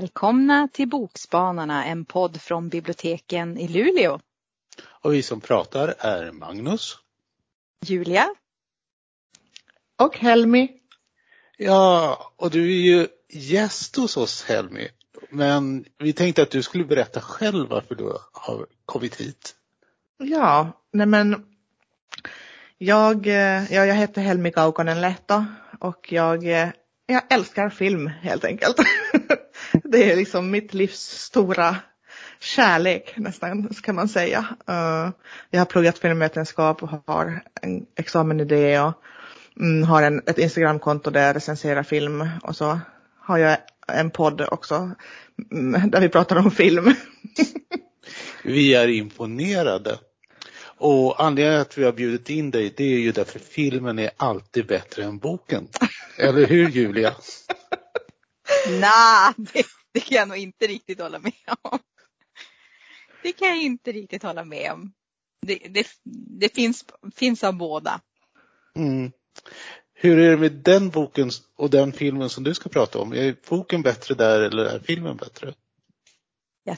Välkomna 0.00 0.68
till 0.72 0.88
Bokspanarna, 0.88 1.84
en 1.84 2.04
podd 2.04 2.40
från 2.40 2.68
biblioteken 2.68 3.58
i 3.58 3.68
Luleå. 3.68 4.20
Och 4.82 5.14
vi 5.14 5.22
som 5.22 5.40
pratar 5.40 5.94
är 5.98 6.32
Magnus. 6.32 6.98
Julia. 7.86 8.34
Och 9.98 10.18
Helmi. 10.18 10.68
Ja, 11.56 12.32
och 12.36 12.50
du 12.50 12.64
är 12.64 12.80
ju 12.80 13.08
gäst 13.28 13.96
hos 13.96 14.16
oss 14.16 14.44
Helmi. 14.44 14.88
Men 15.30 15.84
vi 15.98 16.12
tänkte 16.12 16.42
att 16.42 16.50
du 16.50 16.62
skulle 16.62 16.84
berätta 16.84 17.20
själv 17.20 17.68
varför 17.68 17.94
du 17.94 18.04
har 18.32 18.66
kommit 18.84 19.20
hit. 19.20 19.54
Ja, 20.18 20.72
nej 20.92 21.06
men 21.06 21.46
jag, 22.78 23.26
ja, 23.26 23.84
jag 23.86 23.94
heter 23.94 24.22
Helmi 24.22 24.52
Kaukonen 24.52 25.00
Lehto 25.00 25.44
och 25.80 26.12
jag, 26.12 26.44
jag 27.06 27.22
älskar 27.30 27.70
film 27.70 28.06
helt 28.06 28.44
enkelt. 28.44 28.76
det 29.84 30.12
är 30.12 30.16
liksom 30.16 30.50
mitt 30.50 30.74
livs 30.74 31.00
stora 31.00 31.76
kärlek 32.40 33.12
nästan 33.16 33.74
ska 33.74 33.92
man 33.92 34.08
säga. 34.08 34.38
Uh, 34.68 35.10
jag 35.50 35.60
har 35.60 35.64
pluggat 35.64 35.98
filmvetenskap 35.98 36.82
och 36.82 36.88
har 37.06 37.42
en 37.62 37.86
examen 37.96 38.40
i 38.40 38.44
det 38.44 38.80
och 38.80 38.92
mm, 39.60 39.82
har 39.82 40.02
en, 40.02 40.22
ett 40.26 40.38
Instagramkonto 40.38 41.10
där 41.10 41.26
jag 41.26 41.36
recenserar 41.36 41.82
film 41.82 42.28
och 42.42 42.56
så 42.56 42.80
har 43.18 43.38
jag 43.38 43.56
en 43.86 44.10
podd 44.10 44.40
också 44.50 44.90
mm, 45.52 45.90
där 45.90 46.00
vi 46.00 46.08
pratar 46.08 46.36
om 46.36 46.50
film. 46.50 46.94
vi 48.44 48.74
är 48.74 48.88
imponerade. 48.88 49.98
Och 50.82 51.24
anledningen 51.24 51.60
att 51.60 51.78
vi 51.78 51.84
har 51.84 51.92
bjudit 51.92 52.30
in 52.30 52.50
dig 52.50 52.74
det 52.76 52.84
är 52.84 52.98
ju 52.98 53.12
därför 53.12 53.38
filmen 53.38 53.98
är 53.98 54.10
alltid 54.16 54.66
bättre 54.66 55.04
än 55.04 55.18
boken. 55.18 55.68
Eller 56.18 56.46
hur 56.46 56.68
Julia? 56.68 57.14
Nej, 58.68 59.34
det, 59.36 59.66
det 59.92 60.00
kan 60.00 60.16
jag 60.18 60.28
nog 60.28 60.36
inte 60.36 60.66
riktigt 60.66 61.00
hålla 61.00 61.18
med 61.18 61.32
om. 61.62 61.78
Det 63.22 63.32
kan 63.32 63.48
jag 63.48 63.62
inte 63.62 63.92
riktigt 63.92 64.22
hålla 64.22 64.44
med 64.44 64.72
om. 64.72 64.92
Det, 65.46 65.58
det, 65.70 65.86
det 66.40 66.54
finns, 66.54 66.84
finns 67.14 67.44
av 67.44 67.54
båda. 67.54 68.00
Mm. 68.76 69.12
Hur 69.94 70.18
är 70.18 70.30
det 70.30 70.36
med 70.36 70.52
den 70.52 70.90
boken 70.90 71.30
och 71.56 71.70
den 71.70 71.92
filmen 71.92 72.28
som 72.28 72.44
du 72.44 72.54
ska 72.54 72.68
prata 72.68 72.98
om? 72.98 73.12
Är 73.12 73.36
boken 73.48 73.82
bättre 73.82 74.14
där 74.14 74.40
eller 74.40 74.64
är 74.64 74.80
filmen 74.80 75.16
bättre? 75.16 75.54
Ja, 76.64 76.76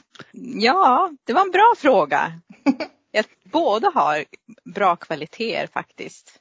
ja 0.59 1.11
det 1.23 1.33
var 1.33 1.41
en 1.41 1.51
bra 1.51 1.73
fråga. 1.77 2.41
båda 3.43 3.89
har 3.89 4.25
bra 4.65 4.95
kvaliteter 4.95 5.67
faktiskt. 5.67 6.39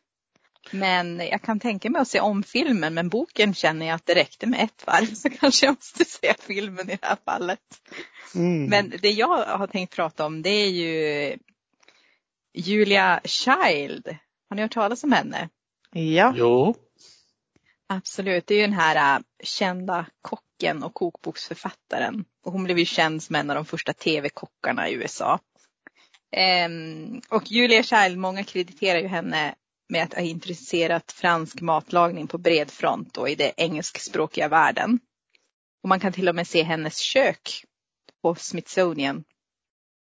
Men 0.73 1.19
jag 1.19 1.42
kan 1.42 1.61
tänka 1.61 1.91
mig 1.91 2.01
att 2.01 2.09
se 2.09 2.20
om 2.20 2.42
filmen, 2.42 2.95
men 2.95 3.09
boken 3.09 3.55
känner 3.55 3.87
jag 3.87 3.95
att 3.95 4.06
det 4.06 4.15
räckte 4.15 4.47
med 4.47 4.61
ett 4.65 4.87
varv 4.87 5.06
så 5.14 5.31
kanske 5.31 5.67
jag 5.67 5.73
måste 5.73 6.05
se 6.05 6.34
filmen 6.41 6.91
i 6.91 6.98
det 7.01 7.06
här 7.06 7.17
fallet. 7.25 7.61
Mm. 8.34 8.64
Men 8.64 8.92
det 9.03 9.11
jag 9.11 9.45
har 9.45 9.67
tänkt 9.67 9.97
prata 9.97 10.27
om 10.27 10.42
det 10.42 10.51
är 10.51 10.70
ju 10.70 11.37
Julia 12.55 13.20
Child. 13.25 14.17
Har 14.48 14.56
ni 14.56 14.62
hört 14.62 14.73
talas 14.73 15.05
om 15.05 15.12
henne? 15.12 15.48
Ja. 15.92 16.34
Jo. 16.37 16.75
Absolut, 17.86 18.47
det 18.47 18.55
är 18.55 18.59
ju 18.59 18.67
den 18.67 18.73
här 18.73 19.17
äh, 19.17 19.23
kända 19.42 20.07
kocken 20.23 20.83
och 20.83 20.95
kokboksförfattaren. 20.95 22.25
Och 22.45 22.53
hon 22.53 22.64
blev 22.64 22.79
ju 22.79 22.84
känd 22.84 23.23
som 23.23 23.36
en 23.36 23.51
av 23.51 23.57
de 23.57 23.64
första 23.64 23.92
tv-kockarna 23.92 24.89
i 24.89 24.95
USA. 24.95 25.41
Ehm, 26.36 27.20
och 27.29 27.51
Julia 27.51 27.83
Child, 27.83 28.19
många 28.19 28.45
krediterar 28.45 28.98
ju 28.98 29.07
henne 29.07 29.55
med 29.92 30.03
att 30.03 30.14
ha 30.14 30.23
introducerat 30.23 31.13
fransk 31.13 31.61
matlagning 31.61 32.27
på 32.27 32.39
bred 32.39 32.70
front 32.70 33.17
och 33.17 33.29
i 33.29 33.35
det 33.35 33.53
engelskspråkiga 33.57 34.48
världen. 34.48 35.01
Och 35.83 35.89
man 35.89 36.01
kan 36.01 36.13
till 36.13 36.29
och 36.29 36.35
med 36.35 36.47
se 36.47 36.63
hennes 36.63 36.98
kök 36.98 37.64
på 38.23 38.35
Smithsonian 38.35 39.25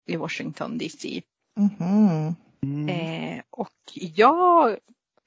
i 0.08 0.16
Washington 0.16 0.78
DC. 0.78 1.22
Mm-hmm. 1.59 2.36
Mm. 2.64 2.90
Eh, 2.90 3.44
och 3.50 3.74
jag 3.94 4.78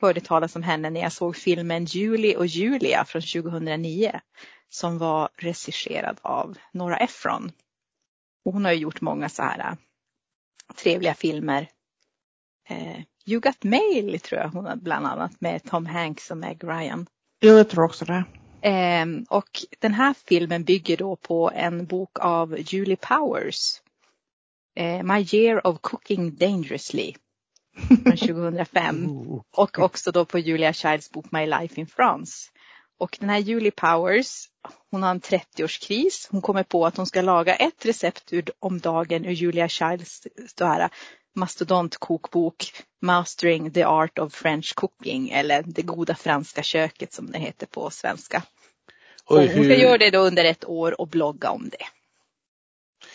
hörde 0.00 0.20
talas 0.20 0.56
om 0.56 0.62
henne 0.62 0.90
när 0.90 1.00
jag 1.00 1.12
såg 1.12 1.36
filmen 1.36 1.84
Julie 1.84 2.36
och 2.36 2.46
Julia 2.46 3.04
från 3.04 3.22
2009 3.22 4.20
som 4.68 4.98
var 4.98 5.28
regisserad 5.36 6.18
av 6.22 6.58
Nora 6.72 6.96
Ephron. 6.96 7.52
Och 8.44 8.52
hon 8.52 8.64
har 8.64 8.72
ju 8.72 8.78
gjort 8.78 9.00
många 9.00 9.28
så 9.28 9.42
här 9.42 9.58
äh, 9.58 9.76
trevliga 10.76 11.14
filmer. 11.14 11.68
Eh, 12.68 13.00
You 13.26 13.40
Got 13.40 13.64
Mail 13.64 14.20
tror 14.20 14.40
jag 14.40 14.48
hon 14.48 14.64
har 14.66 14.76
bland 14.76 15.06
annat 15.06 15.40
med 15.40 15.64
Tom 15.64 15.86
Hanks 15.86 16.30
och 16.30 16.36
Meg 16.36 16.64
Ryan. 16.64 17.06
Jo, 17.40 17.52
jag 17.52 17.68
tror 17.68 17.84
också 17.84 18.04
det. 18.04 18.24
Eh, 18.68 19.06
och 19.28 19.50
den 19.78 19.94
här 19.94 20.14
filmen 20.26 20.64
bygger 20.64 20.96
då 20.96 21.16
på 21.16 21.50
en 21.54 21.86
bok 21.86 22.18
av 22.20 22.58
Julie 22.58 22.96
Powers. 22.96 23.80
Eh, 24.76 25.02
My 25.02 25.26
Year 25.32 25.66
of 25.66 25.78
Cooking 25.80 26.36
Dangerously. 26.36 27.14
Från 27.88 28.16
2005. 28.16 29.08
och 29.56 29.78
också 29.78 30.10
då 30.12 30.24
på 30.24 30.38
Julia 30.38 30.72
Childs 30.72 31.10
bok 31.10 31.32
My 31.32 31.46
Life 31.46 31.80
in 31.80 31.86
France. 31.86 32.50
Och 32.98 33.16
den 33.20 33.28
här 33.28 33.38
Julie 33.38 33.70
Powers, 33.70 34.48
hon 34.90 35.02
har 35.02 35.10
en 35.10 35.20
30-årskris. 35.20 36.28
Hon 36.30 36.42
kommer 36.42 36.62
på 36.62 36.86
att 36.86 36.96
hon 36.96 37.06
ska 37.06 37.20
laga 37.20 37.54
ett 37.54 37.86
recept 37.86 38.32
om 38.58 38.80
dagen 38.80 39.24
ur 39.24 39.30
Julia 39.30 39.68
Childs 39.68 40.26
mastodontkokbok 41.34 42.72
Mastering 43.02 43.72
the 43.72 43.84
Art 43.84 44.18
of 44.18 44.34
French 44.34 44.74
Cooking 44.74 45.30
eller 45.30 45.62
Det 45.62 45.82
goda 45.82 46.14
franska 46.14 46.62
köket 46.62 47.12
som 47.12 47.30
det 47.30 47.38
heter 47.38 47.66
på 47.66 47.90
svenska. 47.90 48.42
Och 49.24 49.38
hon 49.38 49.64
ska 49.64 49.76
göra 49.76 49.98
det 49.98 50.10
då 50.10 50.18
under 50.18 50.44
ett 50.44 50.64
år 50.64 51.00
och 51.00 51.08
blogga 51.08 51.50
om 51.50 51.68
det. 51.68 51.86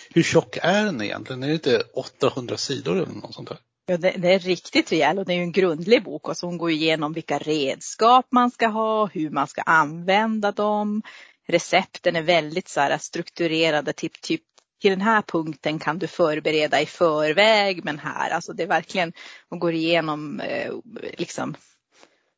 Hur 0.10 0.24
tjock 0.24 0.58
är 0.62 0.86
den 0.86 1.02
egentligen? 1.02 1.44
Är 1.44 1.48
det 1.48 1.54
inte 1.54 1.84
800 1.94 2.58
sidor 2.58 2.96
eller 2.96 3.14
något 3.14 3.34
sånt 3.34 3.50
där? 3.50 3.58
Ja, 3.86 3.98
det, 3.98 4.12
det, 4.18 4.34
är 4.34 4.40
riktigt 4.40 4.92
rejäl 4.92 5.20
och 5.20 5.26
det 5.26 5.34
är 5.34 5.38
ju 5.38 5.44
en 5.44 5.52
grundlig 5.52 6.04
bok 6.04 6.28
och 6.28 6.38
så 6.38 6.46
hon 6.46 6.58
går 6.58 6.72
igenom 6.72 7.14
vilka 7.14 7.38
redskap 7.38 8.28
man 8.32 8.52
ska 8.52 8.68
ha, 8.68 9.06
hur 9.06 9.30
man 9.30 9.48
ska 9.48 9.62
använda 9.62 10.52
dem. 10.52 11.02
Recepten 11.48 12.16
är 12.16 12.22
väldigt 12.22 12.70
så 12.70 12.80
här 12.80 12.98
strukturerade, 12.98 13.94
typ, 13.94 14.22
typ 14.22 14.42
till 14.80 14.92
den 14.92 15.02
här 15.02 15.22
punkten 15.22 15.80
kan 15.80 16.00
du 16.00 16.08
förbereda 16.08 16.82
i 16.82 16.86
förväg 16.86 17.86
men 17.86 18.00
här, 18.00 18.30
alltså 18.30 18.54
det 18.54 18.64
är 18.64 18.68
verkligen, 18.68 19.14
hon 19.50 19.60
går 19.60 19.74
igenom 19.74 20.40
eh, 20.40 20.74
liksom 21.18 21.56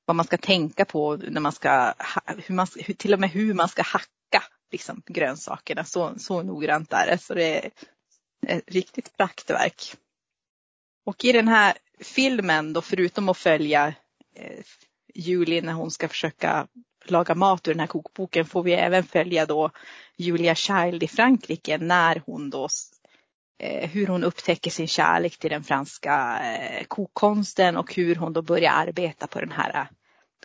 vad 0.06 0.16
man 0.16 0.26
ska 0.26 0.38
tänka 0.38 0.86
på 0.86 1.16
när 1.16 1.42
man 1.42 1.52
ska, 1.52 1.94
hur 2.46 2.56
man, 2.56 2.68
till 2.98 3.14
och 3.14 3.20
med 3.20 3.30
hur 3.30 3.54
man 3.54 3.70
ska 3.70 3.82
hacka 3.82 4.44
liksom, 4.72 5.02
grönsakerna. 5.06 5.84
Så, 5.84 6.14
så 6.18 6.44
noggrant 6.44 6.94
är 6.94 7.08
det. 7.08 7.18
Så 7.18 7.34
det 7.34 7.66
är 7.66 7.72
ett 8.48 8.64
riktigt 8.68 9.18
praktverk. 9.18 9.96
Och 11.06 11.26
i 11.26 11.32
den 11.32 11.48
här 11.48 11.78
filmen 12.00 12.74
då 12.74 12.82
förutom 12.82 13.30
att 13.30 13.38
följa 13.38 13.94
eh, 14.36 14.64
Julie 15.16 15.62
när 15.62 15.74
hon 15.74 15.92
ska 15.92 16.08
försöka 16.08 16.68
laga 17.12 17.36
mat 17.36 17.68
ur 17.68 17.74
den 17.74 17.80
här 17.80 17.88
kokboken 17.88 18.46
får 18.46 18.64
vi 18.64 18.74
även 18.74 19.04
följa 19.04 19.46
då 19.46 19.72
Julia 20.18 20.56
Child 20.56 21.04
i 21.04 21.08
Frankrike 21.08 21.78
när 21.78 22.22
hon 22.26 22.50
då 22.50 22.68
eh, 23.60 23.90
hur 23.90 24.08
hon 24.08 24.24
upptäcker 24.24 24.72
sin 24.72 24.88
kärlek 24.88 25.38
till 25.38 25.50
den 25.50 25.64
franska 25.64 26.40
eh, 26.44 26.84
kokkonsten 26.84 27.78
och 27.78 27.96
hur 27.96 28.16
hon 28.16 28.34
då 28.34 28.42
börjar 28.42 28.72
arbeta 28.72 29.28
på 29.28 29.40
den 29.40 29.52
här 29.52 29.80
eh, 29.80 29.88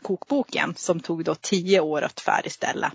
kokboken 0.03 0.75
som 0.77 1.01
tog 1.01 1.25
då 1.25 1.35
tio 1.35 1.81
år 1.81 2.03
att 2.03 2.21
färdigställa. 2.21 2.93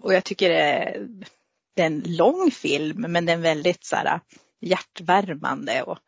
Och 0.00 0.14
jag 0.14 0.24
tycker 0.24 0.48
det 0.48 1.82
är 1.82 1.86
en 1.86 2.02
lång 2.06 2.50
film 2.50 3.00
men 3.08 3.26
den 3.26 3.38
är 3.38 3.42
väldigt 3.42 3.84
så 3.84 3.96
här 3.96 4.20
hjärtvärmande 4.60 5.82
och 5.82 5.98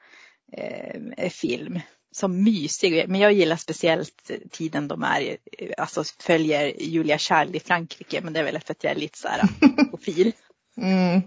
film 1.30 1.80
som 2.12 2.42
mysig. 2.42 3.08
Men 3.08 3.20
jag 3.20 3.32
gillar 3.32 3.56
speciellt 3.56 4.30
tiden 4.50 4.88
de 4.88 5.02
är, 5.02 5.36
alltså 5.78 6.04
följer 6.18 6.82
Julia 6.82 7.18
Child 7.18 7.56
i 7.56 7.60
Frankrike. 7.60 8.20
Men 8.20 8.32
det 8.32 8.40
är 8.40 8.44
väl 8.44 8.60
för 8.60 8.72
att 8.72 8.84
jag 8.84 8.90
är 8.90 8.96
lite 8.96 9.18
så 9.18 9.28
här 9.28 9.42
profil. 9.90 10.32
Mm. 10.76 11.22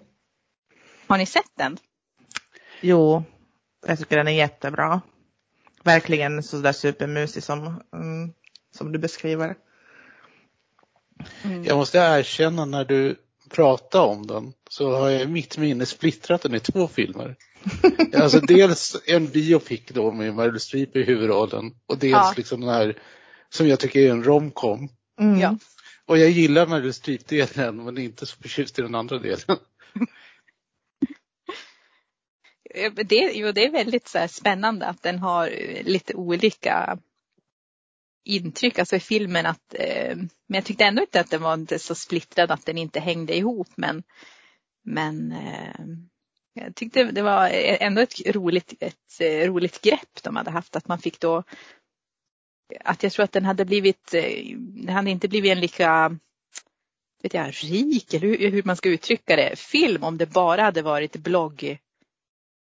Har 1.08 1.18
ni 1.18 1.26
sett 1.26 1.52
den? 1.58 1.78
Jo, 2.82 3.24
jag 3.88 4.00
tycker 4.00 4.18
den 4.18 4.28
är 4.28 4.32
jättebra. 4.32 5.02
Verkligen 5.84 6.44
så 6.44 6.58
där 6.58 6.72
supermysig 6.72 7.44
som, 7.44 7.84
mm, 7.94 8.34
som 8.78 8.92
du 8.92 9.00
beskriver. 9.00 9.56
Mm. 11.44 11.64
Jag 11.64 11.78
måste 11.78 11.98
erkänna 11.98 12.66
när 12.66 12.86
du 12.86 13.16
pratar 13.50 14.02
om 14.02 14.28
den 14.28 14.54
så 14.70 14.96
har 14.96 15.10
jag 15.10 15.22
i 15.22 15.28
mitt 15.28 15.58
minne 15.58 15.86
splittrat 15.86 16.42
den 16.42 16.56
i 16.56 16.60
två 16.60 16.88
filmer. 16.88 17.36
alltså 18.14 18.40
dels 18.40 19.02
en 19.06 19.28
biopic 19.28 19.82
då 19.88 20.12
med 20.12 20.36
Meryl 20.36 20.60
Streep 20.60 20.96
i 20.96 21.04
huvudrollen 21.04 21.72
och 21.86 21.98
dels 21.98 22.12
ja. 22.12 22.34
liksom 22.38 22.62
den 22.62 22.70
här 22.70 23.02
som 23.50 23.68
jag 23.68 23.80
tycker 23.80 24.00
är 24.00 24.12
en 24.12 24.24
romcom. 24.24 24.90
Mm. 25.20 25.40
Ja. 25.40 25.58
Och 26.06 26.18
jag 26.18 26.30
gillar 26.30 26.68
Meryl 26.68 26.94
Streep-delen 26.94 27.84
men 27.86 27.98
inte 27.98 28.26
så 28.26 28.38
förtjust 28.38 28.80
i 28.80 28.82
den 28.82 28.96
andra 28.96 29.20
delen. 29.20 29.58
det, 33.06 33.32
jo, 33.34 33.52
det 33.52 33.66
är 33.66 33.72
väldigt 33.72 34.08
så 34.08 34.28
spännande 34.30 34.86
att 34.86 35.04
den 35.04 35.20
har 35.20 35.50
lite 35.84 36.14
olika 36.14 36.98
intryck, 38.24 38.80
alltså 38.80 38.96
i 38.96 39.00
filmen 39.00 39.46
att, 39.46 39.76
eh, 39.80 40.16
men 40.18 40.56
jag 40.56 40.66
tyckte 40.66 40.84
ändå 40.84 41.02
inte 41.02 41.20
att 41.20 41.30
den 41.30 41.42
var 41.42 41.54
inte 41.54 41.80
så 41.80 41.96
splittrad 41.96 42.52
att 42.52 42.66
den 42.66 42.78
inte 42.78 43.00
hängde 43.00 43.38
ihop 43.38 43.68
men, 43.76 44.04
men 44.84 45.32
eh, 45.32 45.86
jag 46.54 46.76
tyckte 46.76 47.04
det 47.04 47.22
var 47.22 47.50
ändå 47.54 48.02
ett 48.02 48.36
roligt, 48.36 48.74
ett 48.80 49.20
eh, 49.20 49.48
roligt 49.48 49.82
grepp 49.82 50.24
de 50.24 50.36
hade 50.36 50.52
haft 50.52 50.76
att 50.76 50.88
man 50.88 51.00
fick 51.00 51.20
då 51.20 51.44
att 52.80 53.04
jag 53.04 53.12
tror 53.12 53.24
att 53.24 53.32
den 53.32 53.46
hade 53.46 53.66
blivit, 53.66 54.14
eh, 54.14 54.58
den 54.58 54.96
hade 54.96 55.10
inte 55.10 55.28
blivit 55.28 55.52
en 55.52 55.60
lika 55.60 56.18
vet 57.24 57.34
jag, 57.34 57.48
rik 57.48 58.14
eller 58.14 58.28
hur, 58.28 58.52
hur 58.52 58.64
man 58.64 58.76
ska 58.76 58.90
uttrycka 58.90 59.36
det, 59.36 59.60
film 59.60 60.04
om 60.04 60.18
det 60.18 60.26
bara 60.26 60.62
hade 60.62 60.82
varit 60.82 61.16
blogg, 61.16 61.78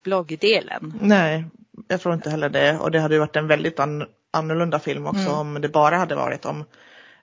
bloggdelen. 0.03 0.94
Nej, 1.01 1.45
jag 1.88 2.01
tror 2.01 2.13
inte 2.13 2.29
heller 2.29 2.50
det 2.50 2.77
och 2.77 2.91
det 2.91 3.00
hade 3.00 3.15
ju 3.15 3.19
varit 3.19 3.36
en 3.36 3.47
väldigt 3.47 3.79
an, 3.79 4.06
annorlunda 4.31 4.79
film 4.79 5.06
också 5.06 5.19
mm. 5.19 5.33
om 5.33 5.62
det 5.62 5.69
bara 5.69 5.97
hade 5.97 6.15
varit 6.15 6.45
om 6.45 6.65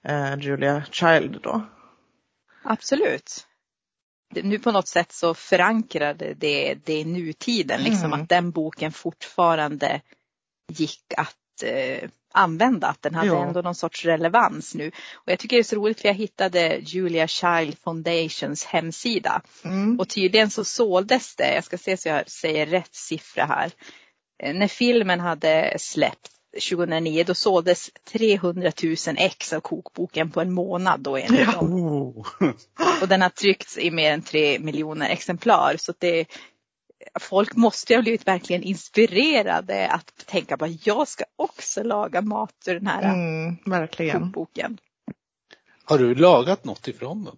eh, 0.03 0.39
Julia 0.39 0.83
Child 0.91 1.39
då. 1.43 1.67
Absolut. 2.63 3.47
Nu 4.31 4.59
på 4.59 4.73
något 4.73 4.89
sätt 4.89 5.13
så 5.13 5.35
förankrade 5.35 6.35
det 6.35 6.75
det 6.85 7.01
i 7.01 7.05
nutiden, 7.05 7.83
liksom 7.83 8.05
mm. 8.05 8.21
att 8.21 8.29
den 8.29 8.51
boken 8.51 8.93
fortfarande 8.93 10.01
gick 10.73 11.15
att 11.17 11.63
eh, 11.65 12.09
använda, 12.33 12.87
att 12.87 13.03
den 13.03 13.15
hade 13.15 13.29
ja. 13.29 13.47
ändå 13.47 13.61
någon 13.61 13.75
sorts 13.75 14.05
relevans 14.05 14.75
nu. 14.75 14.91
Och 15.15 15.33
jag 15.33 15.39
tycker 15.39 15.57
det 15.57 15.61
är 15.61 15.65
så 15.65 15.77
roligt 15.77 16.01
för 16.01 16.09
jag 16.09 16.15
hittade 16.15 16.79
Julia 16.83 17.27
Child 17.27 17.79
Foundations 17.79 18.65
hemsida. 18.65 19.43
Mm. 19.65 20.01
Och 20.01 20.09
tydligen 20.09 20.51
så 20.51 20.65
såldes 20.65 21.37
det, 21.37 21.55
jag 21.55 21.65
ska 21.65 21.79
se 21.79 21.97
så 21.97 22.09
jag 22.09 22.31
säger 22.31 22.67
rätt 22.67 22.95
siffra 22.95 23.45
här. 23.45 23.71
Eh, 24.43 24.55
när 24.55 24.69
filmen 24.69 25.21
hade 25.21 25.77
släppts 25.79 26.40
2009 26.53 27.25
då 27.27 27.35
såldes 27.35 27.91
300 28.05 28.73
000 28.83 28.97
ex 29.17 29.53
av 29.53 29.61
kokboken 29.61 30.31
på 30.31 30.41
en 30.41 30.53
månad 30.53 31.01
då 31.01 31.17
enligt 31.17 31.41
ja. 31.41 31.53
dem. 31.53 32.25
Och 33.03 33.09
den 33.09 33.23
har 33.23 33.29
tryckts 33.29 33.79
i 33.79 33.91
mer 33.91 34.13
än 34.13 34.23
3 34.23 34.59
miljoner 34.59 35.11
exemplar. 35.11 35.77
Så 35.77 35.93
det, 35.99 36.27
folk 37.21 37.57
måste 37.57 37.95
ha 37.95 38.03
blivit 38.03 38.27
verkligen 38.27 38.63
inspirerade 38.63 39.89
att 39.89 40.27
tänka 40.27 40.57
på 40.57 40.65
att 40.65 40.87
jag 40.87 41.09
ska 41.09 41.25
också 41.37 41.83
laga 41.83 42.21
mat 42.21 42.55
ur 42.67 42.75
den 42.75 42.87
här 42.87 43.03
mm, 43.03 43.57
verkligen. 43.67 44.21
kokboken. 44.21 44.79
Har 45.85 45.99
du 45.99 46.15
lagat 46.15 46.65
något 46.65 46.89
ifrån 46.89 47.25
den? 47.25 47.37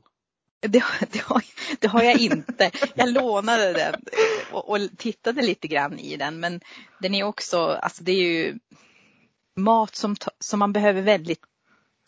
Det, 0.60 0.84
det, 1.10 1.22
har, 1.22 1.42
det 1.80 1.88
har 1.88 2.02
jag 2.02 2.20
inte. 2.20 2.70
Jag 2.94 3.12
lånade 3.12 3.72
den 3.72 3.94
och, 4.52 4.70
och, 4.70 4.78
tittade 4.96 5.42
lite 5.42 5.68
grann 5.68 5.98
i 5.98 6.16
den 6.16 6.40
men 6.40 6.60
den 7.00 7.14
är 7.14 7.24
också, 7.24 7.66
alltså 7.66 8.04
det 8.04 8.12
är 8.12 8.22
ju 8.22 8.58
mat 9.56 9.96
som, 9.96 10.16
som 10.40 10.58
man 10.58 10.72
behöver 10.72 11.02
väldigt 11.02 11.40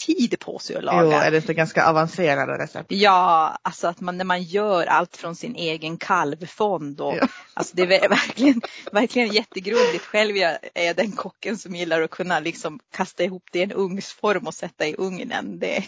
tid 0.07 0.39
på 0.41 0.59
sig 0.59 0.77
att 0.77 0.85
laga. 0.85 1.03
Jo, 1.03 1.11
är 1.11 1.31
det 1.31 1.37
inte 1.37 1.55
ganska 1.55 1.87
avancerade 1.87 2.59
recept? 2.59 2.93
Ja, 2.93 3.59
alltså 3.63 3.89
att 3.89 4.01
man 4.01 4.19
när 4.19 4.25
man 4.25 4.43
gör 4.43 4.87
allt 4.87 5.17
från 5.17 5.37
sin 5.37 5.57
egen 5.57 5.97
kalvfond 5.97 7.01
och 7.01 7.17
ja. 7.17 7.29
alltså 7.55 7.77
det 7.77 7.83
är 7.83 8.09
verkligen, 8.09 8.61
verkligen 8.93 9.29
jättegrundigt. 9.29 10.05
Själv 10.05 10.37
är 10.75 10.87
jag 10.87 10.97
den 10.97 11.13
kocken 11.13 11.59
som 11.59 11.75
gillar 11.75 12.03
att 12.03 12.11
kunna 12.11 12.41
liksom 12.41 12.81
kasta 12.97 13.25
ihop 13.25 13.45
det 13.53 13.59
i 13.59 13.63
en 13.63 13.73
ugnsform 13.73 14.47
och 14.47 14.55
sätta 14.55 14.87
i 14.87 14.95
ugnen. 14.99 15.59
Det, 15.59 15.85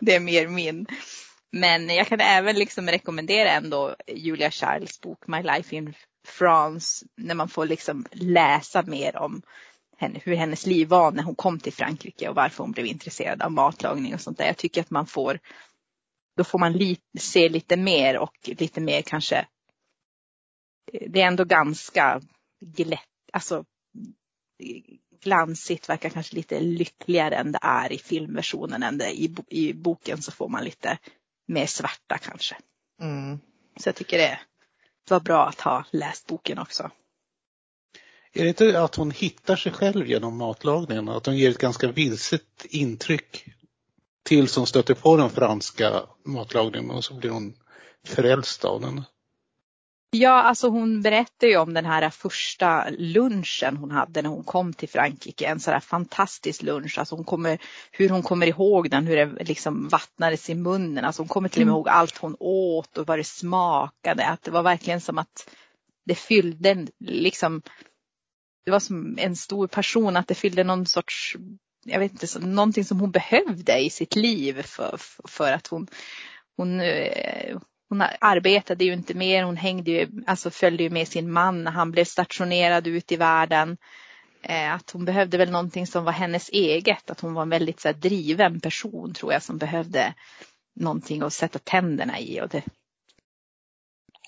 det 0.00 0.14
är 0.14 0.20
mer 0.20 0.48
min. 0.48 0.86
Men 1.52 1.88
jag 1.88 2.06
kan 2.06 2.20
även 2.20 2.56
liksom 2.56 2.88
rekommendera 2.88 3.50
ändå 3.50 3.96
Julia 4.06 4.50
Childs 4.50 5.00
bok 5.00 5.26
My 5.26 5.42
Life 5.42 5.76
in 5.76 5.94
France 6.26 7.06
när 7.16 7.34
man 7.34 7.48
får 7.48 7.66
liksom 7.66 8.06
läsa 8.10 8.82
mer 8.82 9.16
om 9.16 9.42
henne, 9.96 10.20
hur 10.24 10.34
hennes 10.34 10.66
liv 10.66 10.88
var 10.88 11.12
när 11.12 11.22
hon 11.22 11.34
kom 11.34 11.60
till 11.60 11.72
Frankrike 11.72 12.28
och 12.28 12.34
varför 12.34 12.64
hon 12.64 12.72
blev 12.72 12.86
intresserad 12.86 13.42
av 13.42 13.52
matlagning 13.52 14.14
och 14.14 14.20
sånt 14.20 14.38
där. 14.38 14.46
Jag 14.46 14.56
tycker 14.56 14.80
att 14.80 14.90
man 14.90 15.06
får, 15.06 15.38
då 16.36 16.44
får 16.44 16.58
man 16.58 16.72
li, 16.72 16.98
se 17.18 17.48
lite 17.48 17.76
mer 17.76 18.18
och 18.18 18.36
lite 18.44 18.80
mer 18.80 19.02
kanske, 19.02 19.46
det 21.06 21.22
är 21.22 21.26
ändå 21.26 21.44
ganska 21.44 22.20
glätt, 22.60 23.00
alltså 23.32 23.64
glansigt, 25.22 25.88
verkar 25.88 26.08
kanske 26.08 26.36
lite 26.36 26.60
lyckligare 26.60 27.36
än 27.36 27.52
det 27.52 27.58
är 27.62 27.92
i 27.92 27.98
filmversionen 27.98 28.82
än 28.82 28.98
det 28.98 29.10
i, 29.10 29.34
i 29.48 29.72
boken 29.72 30.22
så 30.22 30.32
får 30.32 30.48
man 30.48 30.64
lite 30.64 30.98
mer 31.46 31.66
svarta 31.66 32.18
kanske. 32.18 32.56
Mm. 33.00 33.38
Så 33.76 33.88
jag 33.88 33.96
tycker 33.96 34.18
det 34.18 34.38
var 35.08 35.20
bra 35.20 35.48
att 35.48 35.60
ha 35.60 35.84
läst 35.90 36.26
boken 36.26 36.58
också. 36.58 36.90
Är 38.34 38.42
det 38.42 38.48
inte 38.48 38.82
att 38.82 38.94
hon 38.94 39.10
hittar 39.10 39.56
sig 39.56 39.72
själv 39.72 40.06
genom 40.06 40.36
matlagningen? 40.36 41.08
Att 41.08 41.26
hon 41.26 41.36
ger 41.36 41.50
ett 41.50 41.58
ganska 41.58 41.92
vilset 41.92 42.64
intryck 42.64 43.44
tills 44.22 44.56
hon 44.56 44.66
stöter 44.66 44.94
på 44.94 45.16
den 45.16 45.30
franska 45.30 46.02
matlagningen 46.24 46.90
och 46.90 47.04
så 47.04 47.14
blir 47.14 47.30
hon 47.30 47.54
frälst 48.06 48.64
av 48.64 48.80
den. 48.80 49.02
Ja, 50.10 50.42
alltså 50.42 50.68
hon 50.68 51.02
berättar 51.02 51.46
ju 51.46 51.56
om 51.56 51.74
den 51.74 51.84
här 51.84 52.10
första 52.10 52.90
lunchen 52.90 53.76
hon 53.76 53.90
hade 53.90 54.22
när 54.22 54.30
hon 54.30 54.44
kom 54.44 54.72
till 54.72 54.88
Frankrike. 54.88 55.46
En 55.46 55.60
sån 55.60 55.72
här 55.72 55.80
fantastisk 55.80 56.62
lunch. 56.62 56.98
Alltså 56.98 57.14
hon 57.14 57.24
kommer, 57.24 57.58
hur 57.90 58.08
hon 58.08 58.22
kommer 58.22 58.46
ihåg 58.46 58.90
den, 58.90 59.06
hur 59.06 59.16
det 59.16 59.44
liksom 59.44 59.88
vattnades 59.88 60.50
i 60.50 60.54
munnen. 60.54 61.04
Alltså 61.04 61.22
hon 61.22 61.28
kommer 61.28 61.48
till 61.48 61.62
och 61.62 61.66
med 61.66 61.72
mm. 61.72 61.76
ihåg 61.76 61.88
allt 61.88 62.18
hon 62.18 62.36
åt 62.40 62.98
och 62.98 63.06
vad 63.06 63.18
det 63.18 63.24
smakade. 63.24 64.26
Att 64.26 64.42
det 64.42 64.50
var 64.50 64.62
verkligen 64.62 65.00
som 65.00 65.18
att 65.18 65.50
det 66.04 66.14
fyllde 66.14 66.86
liksom 66.98 67.62
det 68.64 68.70
var 68.70 68.80
som 68.80 69.18
en 69.18 69.36
stor 69.36 69.66
person, 69.66 70.16
att 70.16 70.28
det 70.28 70.34
fyllde 70.34 70.64
någon 70.64 70.86
sorts, 70.86 71.36
jag 71.84 71.98
vet 71.98 72.12
inte, 72.12 72.38
någonting 72.38 72.84
som 72.84 73.00
hon 73.00 73.10
behövde 73.10 73.78
i 73.78 73.90
sitt 73.90 74.16
liv 74.16 74.62
för, 74.62 75.00
för 75.28 75.52
att 75.52 75.66
hon, 75.66 75.86
hon, 76.56 76.80
eh, 76.80 77.58
hon 77.88 78.02
arbetade 78.20 78.84
ju 78.84 78.92
inte 78.92 79.14
mer, 79.14 79.42
hon 79.42 79.56
hängde 79.56 79.90
ju, 79.90 80.08
alltså 80.26 80.50
följde 80.50 80.82
ju 80.82 80.90
med 80.90 81.08
sin 81.08 81.32
man 81.32 81.64
när 81.64 81.70
han 81.70 81.90
blev 81.90 82.04
stationerad 82.04 82.86
ut 82.86 83.12
i 83.12 83.16
världen. 83.16 83.76
Eh, 84.42 84.74
att 84.74 84.90
hon 84.90 85.04
behövde 85.04 85.38
väl 85.38 85.50
någonting 85.50 85.86
som 85.86 86.04
var 86.04 86.12
hennes 86.12 86.48
eget, 86.48 87.10
att 87.10 87.20
hon 87.20 87.34
var 87.34 87.42
en 87.42 87.48
väldigt 87.48 87.80
så 87.80 87.88
här, 87.88 87.94
driven 87.94 88.60
person 88.60 89.14
tror 89.14 89.32
jag 89.32 89.42
som 89.42 89.58
behövde 89.58 90.14
någonting 90.74 91.22
att 91.22 91.32
sätta 91.32 91.58
tänderna 91.58 92.20
i. 92.20 92.40
Och, 92.40 92.48
det... 92.48 92.62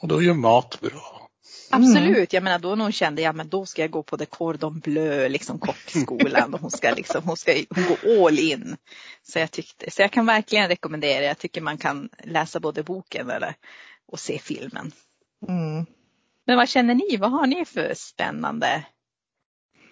och 0.03 0.09
då 0.09 0.17
är 0.17 0.23
ju 0.23 0.35
mat 0.35 0.81
bra. 0.81 1.26
Absolut, 1.71 2.17
mm. 2.17 2.27
jag 2.31 2.43
menar 2.43 2.59
då 2.59 2.75
när 2.75 2.85
hon 2.85 2.93
kände, 2.93 3.23
ja 3.23 3.33
men 3.33 3.49
då 3.49 3.67
ska 3.67 3.83
jag 3.83 3.91
gå 3.91 4.03
på 4.03 4.19
the 4.19 4.27
cordon 4.27 4.81
bleu, 4.81 5.29
liksom 5.29 5.59
kockskolan 5.59 6.55
och 6.55 6.61
hon 6.61 6.71
ska 6.71 6.91
liksom, 6.91 7.23
hon 7.25 7.37
ska 7.37 7.53
hon 7.71 7.85
gå 7.85 8.27
all 8.27 8.39
in. 8.39 8.77
Så 9.23 9.39
jag 9.39 9.51
tyckte, 9.51 9.91
så 9.91 10.03
jag 10.03 10.11
kan 10.11 10.27
verkligen 10.27 10.69
rekommendera, 10.69 11.25
jag 11.25 11.39
tycker 11.39 11.61
man 11.61 11.79
kan 11.79 12.09
läsa 12.25 12.61
både 12.61 12.83
boken 12.83 13.31
eller, 13.31 13.55
och 14.07 14.21
se 14.21 14.39
filmen. 14.39 14.93
Mm. 15.49 15.87
Men 16.47 16.57
vad 16.57 16.69
känner 16.69 16.95
ni, 16.95 17.17
vad 17.17 17.31
har 17.31 17.47
ni 17.47 17.65
för 17.65 17.95
spännande 17.95 18.85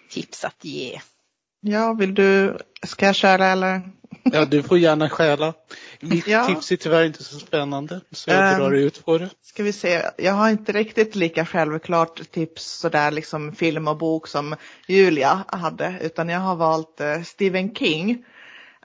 tips 0.09 0.43
att 0.45 0.65
ge? 0.65 1.01
Ja, 1.61 1.93
vill 1.93 2.13
du, 2.13 2.57
ska 2.83 3.05
jag 3.05 3.15
köra 3.15 3.47
eller? 3.47 3.81
Ja, 4.31 4.45
du 4.45 4.63
får 4.63 4.77
gärna 4.77 5.09
stjäla. 5.09 5.53
Mitt 5.99 6.27
ja. 6.27 6.45
tips 6.45 6.71
är 6.71 6.75
tyvärr 6.75 7.05
inte 7.05 7.23
så 7.23 7.39
spännande, 7.39 8.01
så 8.11 8.31
jag 8.31 8.53
um, 8.53 8.59
drar 8.59 8.71
ut 8.71 9.05
på 9.05 9.17
det. 9.17 9.29
Ska 9.41 9.63
vi 9.63 9.73
se, 9.73 10.01
jag 10.17 10.33
har 10.33 10.49
inte 10.49 10.71
riktigt 10.71 11.15
lika 11.15 11.45
självklart 11.45 12.31
tips 12.31 12.65
sådär 12.65 13.11
liksom 13.11 13.51
film 13.51 13.87
och 13.87 13.97
bok 13.97 14.27
som 14.27 14.55
Julia 14.87 15.45
hade, 15.47 15.95
utan 16.01 16.29
jag 16.29 16.39
har 16.39 16.55
valt 16.55 17.01
uh, 17.01 17.23
Stephen 17.23 17.75
King. 17.75 18.25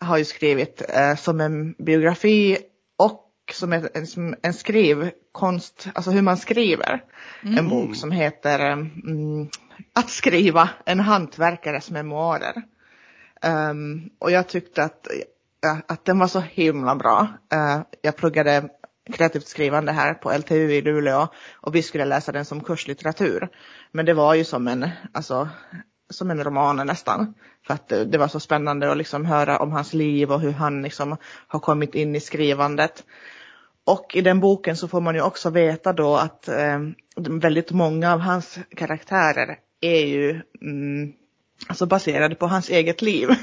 Har 0.00 0.18
ju 0.18 0.24
skrivit 0.24 0.82
uh, 0.96 1.16
som 1.16 1.40
en 1.40 1.72
biografi 1.72 2.58
och 2.98 3.30
som 3.52 3.72
en, 3.72 4.06
som 4.06 4.34
en 4.42 4.54
skrivkonst, 4.54 5.88
alltså 5.94 6.10
hur 6.10 6.22
man 6.22 6.36
skriver. 6.36 7.04
Mm. 7.42 7.58
En 7.58 7.68
bok 7.68 7.96
som 7.96 8.10
heter 8.10 8.72
um, 8.72 9.50
Att 9.94 10.10
skriva, 10.10 10.68
en 10.84 11.00
hantverkares 11.00 11.90
memoarer. 11.90 12.62
Um, 13.44 14.10
och 14.18 14.30
jag 14.30 14.48
tyckte 14.48 14.84
att, 14.84 15.08
att 15.86 16.04
den 16.04 16.18
var 16.18 16.26
så 16.26 16.40
himla 16.40 16.96
bra. 16.96 17.28
Uh, 17.54 17.82
jag 18.02 18.16
pluggade 18.16 18.68
kreativt 19.12 19.46
skrivande 19.46 19.92
här 19.92 20.14
på 20.14 20.32
LTU 20.32 20.72
i 20.72 20.82
Luleå 20.82 21.28
och 21.52 21.74
vi 21.74 21.82
skulle 21.82 22.04
läsa 22.04 22.32
den 22.32 22.44
som 22.44 22.60
kurslitteratur. 22.60 23.48
Men 23.92 24.06
det 24.06 24.14
var 24.14 24.34
ju 24.34 24.44
som 24.44 24.68
en, 24.68 24.88
alltså, 25.12 25.48
som 26.10 26.30
en 26.30 26.44
roman 26.44 26.86
nästan. 26.86 27.34
För 27.66 27.74
att 27.74 27.88
det 27.88 28.18
var 28.18 28.28
så 28.28 28.40
spännande 28.40 28.90
att 28.90 28.96
liksom 28.96 29.24
höra 29.24 29.58
om 29.58 29.72
hans 29.72 29.92
liv 29.92 30.32
och 30.32 30.40
hur 30.40 30.52
han 30.52 30.82
liksom 30.82 31.16
har 31.46 31.60
kommit 31.60 31.94
in 31.94 32.16
i 32.16 32.20
skrivandet. 32.20 33.04
Och 33.86 34.16
i 34.16 34.20
den 34.20 34.40
boken 34.40 34.76
så 34.76 34.88
får 34.88 35.00
man 35.00 35.14
ju 35.14 35.22
också 35.22 35.50
veta 35.50 35.92
då 35.92 36.16
att 36.16 36.48
eh, 36.48 36.78
väldigt 37.16 37.70
många 37.70 38.12
av 38.12 38.18
hans 38.18 38.58
karaktärer 38.76 39.58
är 39.80 40.06
ju 40.06 40.40
mm, 40.62 41.12
alltså 41.66 41.86
baserade 41.86 42.34
på 42.34 42.46
hans 42.46 42.70
eget 42.70 43.02
liv. 43.02 43.28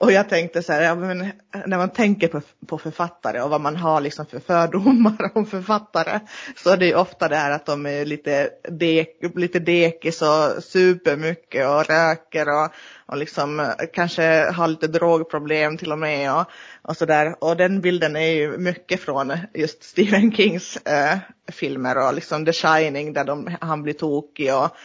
Och 0.00 0.12
jag 0.12 0.28
tänkte 0.28 0.62
så 0.62 0.72
här, 0.72 0.82
ja, 0.82 0.94
men 0.94 1.32
när 1.66 1.78
man 1.78 1.90
tänker 1.90 2.28
på, 2.28 2.40
på 2.66 2.78
författare 2.78 3.40
och 3.40 3.50
vad 3.50 3.60
man 3.60 3.76
har 3.76 4.00
liksom 4.00 4.26
för 4.26 4.40
fördomar 4.40 5.30
om 5.34 5.46
författare 5.46 6.20
så 6.56 6.70
är 6.70 6.76
det 6.76 6.86
ju 6.86 6.94
ofta 6.94 7.28
det 7.28 7.36
här 7.36 7.50
att 7.50 7.66
de 7.66 7.86
är 7.86 8.04
lite, 8.04 8.50
dek, 8.70 9.08
lite 9.34 9.58
dekis 9.58 10.22
och 10.22 10.64
super 10.64 11.16
mycket 11.16 11.68
och 11.68 11.88
röker 11.88 12.48
och, 12.48 12.70
och 13.06 13.16
liksom 13.16 13.60
eh, 13.60 13.66
kanske 13.92 14.50
har 14.50 14.68
lite 14.68 14.86
drogproblem 14.86 15.76
till 15.76 15.92
och 15.92 15.98
med 15.98 16.34
och, 16.34 16.44
och 16.82 16.96
sådär. 16.96 17.36
Och 17.40 17.56
den 17.56 17.80
bilden 17.80 18.16
är 18.16 18.30
ju 18.30 18.58
mycket 18.58 19.00
från 19.00 19.32
just 19.54 19.82
Stephen 19.82 20.32
Kings 20.32 20.76
eh, 20.76 21.18
filmer 21.52 22.06
och 22.06 22.14
liksom 22.14 22.44
The 22.44 22.52
Shining 22.52 23.12
där 23.12 23.24
de, 23.24 23.56
han 23.60 23.82
blir 23.82 23.94
tokig 23.94 24.54
och 24.54 24.76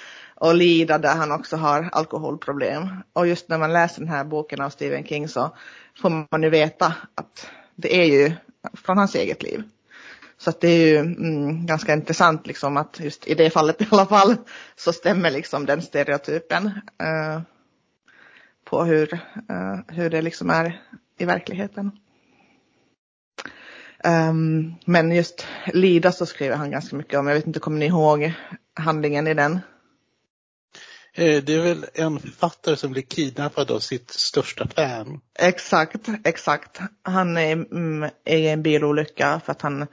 och 0.44 0.56
Lida 0.56 0.98
där 0.98 1.16
han 1.16 1.32
också 1.32 1.58
har 1.58 1.90
alkoholproblem. 1.92 2.90
Och 3.14 3.28
just 3.28 3.50
när 3.50 3.58
man 3.58 3.74
läser 3.74 4.00
den 4.00 4.10
här 4.10 4.24
boken 4.24 4.62
av 4.62 4.70
Stephen 4.70 5.04
King 5.04 5.28
så 5.28 5.56
får 6.02 6.28
man 6.32 6.44
ju 6.44 6.50
veta 6.50 6.94
att 7.16 7.48
det 7.76 8.02
är 8.02 8.06
ju 8.06 8.32
från 8.74 8.98
hans 8.98 9.16
eget 9.16 9.44
liv. 9.44 9.64
Så 10.38 10.50
att 10.50 10.62
det 10.62 10.68
är 10.68 10.88
ju 10.88 10.98
mm, 10.98 11.66
ganska 11.66 11.94
intressant 11.94 12.48
liksom 12.48 12.78
att 12.78 13.00
just 13.00 13.28
i 13.28 13.34
det 13.34 13.50
fallet 13.50 13.82
i 13.82 13.88
alla 13.92 14.06
fall 14.06 14.36
så 14.76 14.94
stämmer 14.94 15.32
liksom 15.32 15.66
den 15.66 15.82
stereotypen 15.82 16.66
eh, 17.04 17.42
på 18.66 18.84
hur, 18.84 19.14
eh, 19.50 19.80
hur 19.88 20.10
det 20.10 20.22
liksom 20.22 20.50
är 20.50 20.82
i 21.18 21.26
verkligheten. 21.26 21.92
Um, 24.06 24.76
men 24.86 25.12
just 25.12 25.48
Lida 25.74 26.12
så 26.12 26.26
skriver 26.26 26.56
han 26.56 26.72
ganska 26.72 26.96
mycket 26.96 27.20
om, 27.20 27.28
jag 27.28 27.36
vet 27.36 27.48
inte, 27.48 27.60
kommer 27.60 27.80
ni 27.80 27.86
ihåg 27.86 28.34
handlingen 28.74 29.28
i 29.28 29.34
den? 29.34 29.60
Eh, 31.16 31.44
det 31.44 31.54
är 31.54 31.62
väl 31.62 31.86
en 31.94 32.20
författare 32.20 32.76
som 32.76 32.92
blir 32.92 33.02
kidnappad 33.02 33.72
av 33.72 33.80
sitt 33.80 34.12
största 34.12 34.68
fan. 34.68 35.22
Exakt, 35.40 36.10
exakt. 36.24 36.80
Han 37.04 37.38
är, 37.38 37.52
mm, 37.52 38.10
är 38.26 38.38
i 38.38 38.50
en 38.50 38.64
bilolycka 38.64 39.42
för 39.46 39.52
att 39.52 39.62
han 39.62 39.88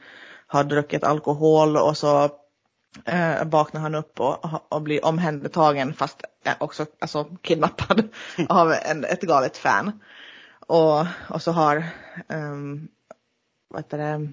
har 0.47 0.65
druckit 0.65 1.05
alkohol 1.05 1.77
och 1.77 1.97
så 1.97 2.25
eh, 3.05 3.45
vaknar 3.45 3.81
han 3.81 3.95
upp 3.95 4.21
och, 4.21 4.73
och 4.73 4.83
blir 4.83 5.05
omhändertagen 5.05 5.95
fast 5.95 6.25
också 6.59 6.87
alltså, 6.99 7.25
kidnappad 7.25 8.09
av 8.49 8.73
en, 8.73 9.05
ett 9.05 9.23
galet 9.23 9.57
fan. 9.57 10.01
Och, 10.67 11.07
och 11.29 11.43
så 11.43 11.53
har 11.53 11.85
um, 12.29 12.89
vad 13.69 13.81
heter 13.85 13.99
det, 13.99 14.29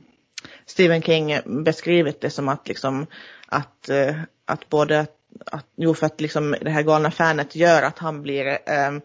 Stephen 0.66 1.02
King 1.02 1.40
beskrivit 1.46 2.22
det 2.22 2.30
som 2.30 2.50
att 2.50 2.68
liksom 2.68 3.06
att, 3.48 3.90
uh, 3.92 4.22
att 4.46 4.70
både 4.70 5.08
att, 5.46 5.66
jo, 5.76 5.94
för 5.94 6.06
att 6.06 6.22
liksom 6.22 6.56
det 6.62 6.70
här 6.70 6.82
galna 6.82 7.12
fanet 7.12 7.56
gör 7.56 7.84
att 7.84 8.00
han 8.00 8.22
blir, 8.22 8.58
um, 8.90 9.02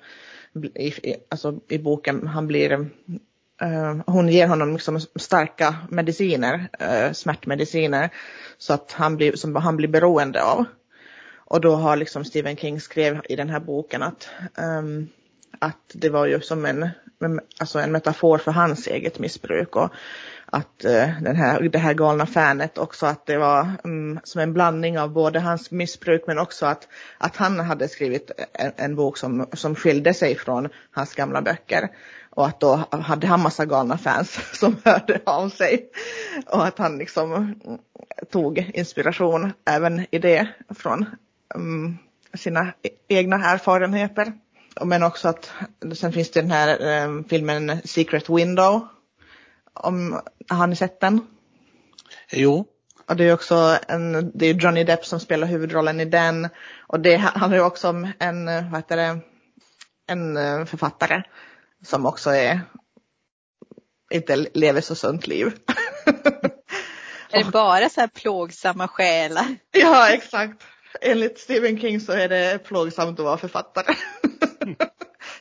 i, 0.75 1.17
alltså 1.29 1.61
i 1.69 1.79
boken, 1.79 2.27
han 2.27 2.47
blir, 2.47 2.73
uh, 2.73 4.03
hon 4.07 4.29
ger 4.29 4.47
honom 4.47 4.73
liksom 4.73 5.01
starka 5.01 5.77
mediciner, 5.91 6.69
uh, 6.83 7.13
smärtmediciner, 7.13 8.11
så 8.59 8.73
att 8.73 8.93
han 8.93 9.17
blir, 9.17 9.37
som 9.37 9.57
han 9.57 9.77
blir 9.77 9.89
beroende 9.89 10.43
av. 10.43 10.65
Och 11.35 11.61
då 11.61 11.75
har 11.75 11.97
liksom 11.97 12.25
Stephen 12.25 12.57
King 12.57 12.81
skrev 12.81 13.21
i 13.29 13.37
den 13.37 13.51
här 13.51 13.61
boken 13.61 14.03
att, 14.03 14.29
um, 14.55 15.09
att 15.59 15.91
det 15.93 16.09
var 16.09 16.27
ju 16.27 16.41
som 16.41 16.65
en, 16.65 16.91
alltså 17.59 17.79
en 17.79 17.93
metafor 17.93 18.39
för 18.39 18.53
hans 18.53 18.87
eget 18.87 19.19
missbruk 19.19 19.77
och 19.77 19.91
att 20.55 20.85
uh, 20.85 21.23
den 21.23 21.37
här, 21.37 21.61
det 21.61 21.79
här 21.79 21.95
galna 21.95 22.27
fanet 22.27 22.79
också 22.79 23.07
att 23.07 23.27
det 23.27 23.39
var 23.39 23.71
um, 23.85 24.21
som 24.25 24.41
en 24.41 24.53
blandning 24.53 24.99
av 24.99 25.13
både 25.13 25.41
hans 25.41 25.71
missbruk 25.71 26.25
men 26.27 26.39
också 26.39 26.67
att, 26.67 26.89
att 27.19 27.37
han 27.37 27.61
hade 27.61 27.89
skrivit 27.89 28.31
en, 28.53 28.73
en, 28.77 28.97
bok 28.97 29.19
som, 29.19 29.47
som 29.53 29.75
skilde 29.75 30.15
sig 30.15 30.37
från 30.37 30.69
hans 30.91 31.15
gamla 31.15 31.43
böcker. 31.43 31.89
Och 32.31 32.47
att 32.47 32.61
då 32.61 32.85
hade 32.91 33.27
han 33.27 33.43
massa 33.43 33.67
galna 33.67 33.99
fans 33.99 34.41
som 34.59 34.77
hörde 34.85 35.21
av 35.27 35.49
sig. 35.49 35.91
Och 36.47 36.67
att 36.67 36.79
han 36.79 36.99
liksom 36.99 37.33
mm, 37.35 37.79
tog 38.31 38.59
inspiration 38.75 39.53
även 39.71 40.07
i 40.11 40.19
det 40.19 40.49
från 40.75 41.07
um, 41.55 41.99
sina 42.35 42.73
e-, 42.83 42.89
egna 43.09 43.37
erfarenheter. 43.37 44.33
Men 44.85 45.03
också 45.03 45.29
att 45.29 45.51
sen 45.95 46.13
finns 46.13 46.31
det 46.31 46.41
den 46.41 46.51
här 46.51 47.05
um, 47.05 47.25
filmen 47.25 47.79
Secret 47.85 48.31
Window 48.31 48.89
om, 49.75 50.21
har 50.49 50.67
ni 50.67 50.77
sett 50.77 51.01
den? 51.01 51.27
Jo. 52.31 52.67
Och 53.07 53.17
det 53.17 53.25
är 53.25 53.35
också 53.35 53.79
en, 53.89 54.33
det 54.35 54.47
är 54.47 54.55
Johnny 54.55 54.85
Depp 54.85 55.05
som 55.05 55.21
spelar 55.21 55.47
huvudrollen 55.47 56.01
i 56.01 56.05
den. 56.05 56.49
Och 56.87 57.01
det 57.01 57.17
handlar 57.17 57.59
ju 57.59 57.65
också 57.65 57.89
om 57.89 58.13
en, 58.19 58.45
vad 58.45 58.81
heter 58.81 58.97
det, 58.97 59.19
en 60.07 60.37
eh, 60.37 60.65
författare 60.65 61.23
som 61.85 62.07
också 62.07 62.31
är, 62.31 62.61
inte 64.11 64.37
lever 64.37 64.81
så 64.81 64.95
sunt 64.95 65.27
liv. 65.27 65.53
Är 67.33 67.45
det 67.45 67.51
bara 67.51 67.89
så 67.89 68.01
här 68.01 68.09
plågsamma 68.09 68.89
själar? 68.89 69.57
Ja, 69.71 70.09
exakt. 70.09 70.63
Enligt 71.01 71.39
Stephen 71.39 71.81
King 71.81 72.01
så 72.01 72.13
är 72.13 72.29
det 72.29 72.65
plågsamt 72.65 73.19
att 73.19 73.25
vara 73.25 73.39
författare. 73.39 73.95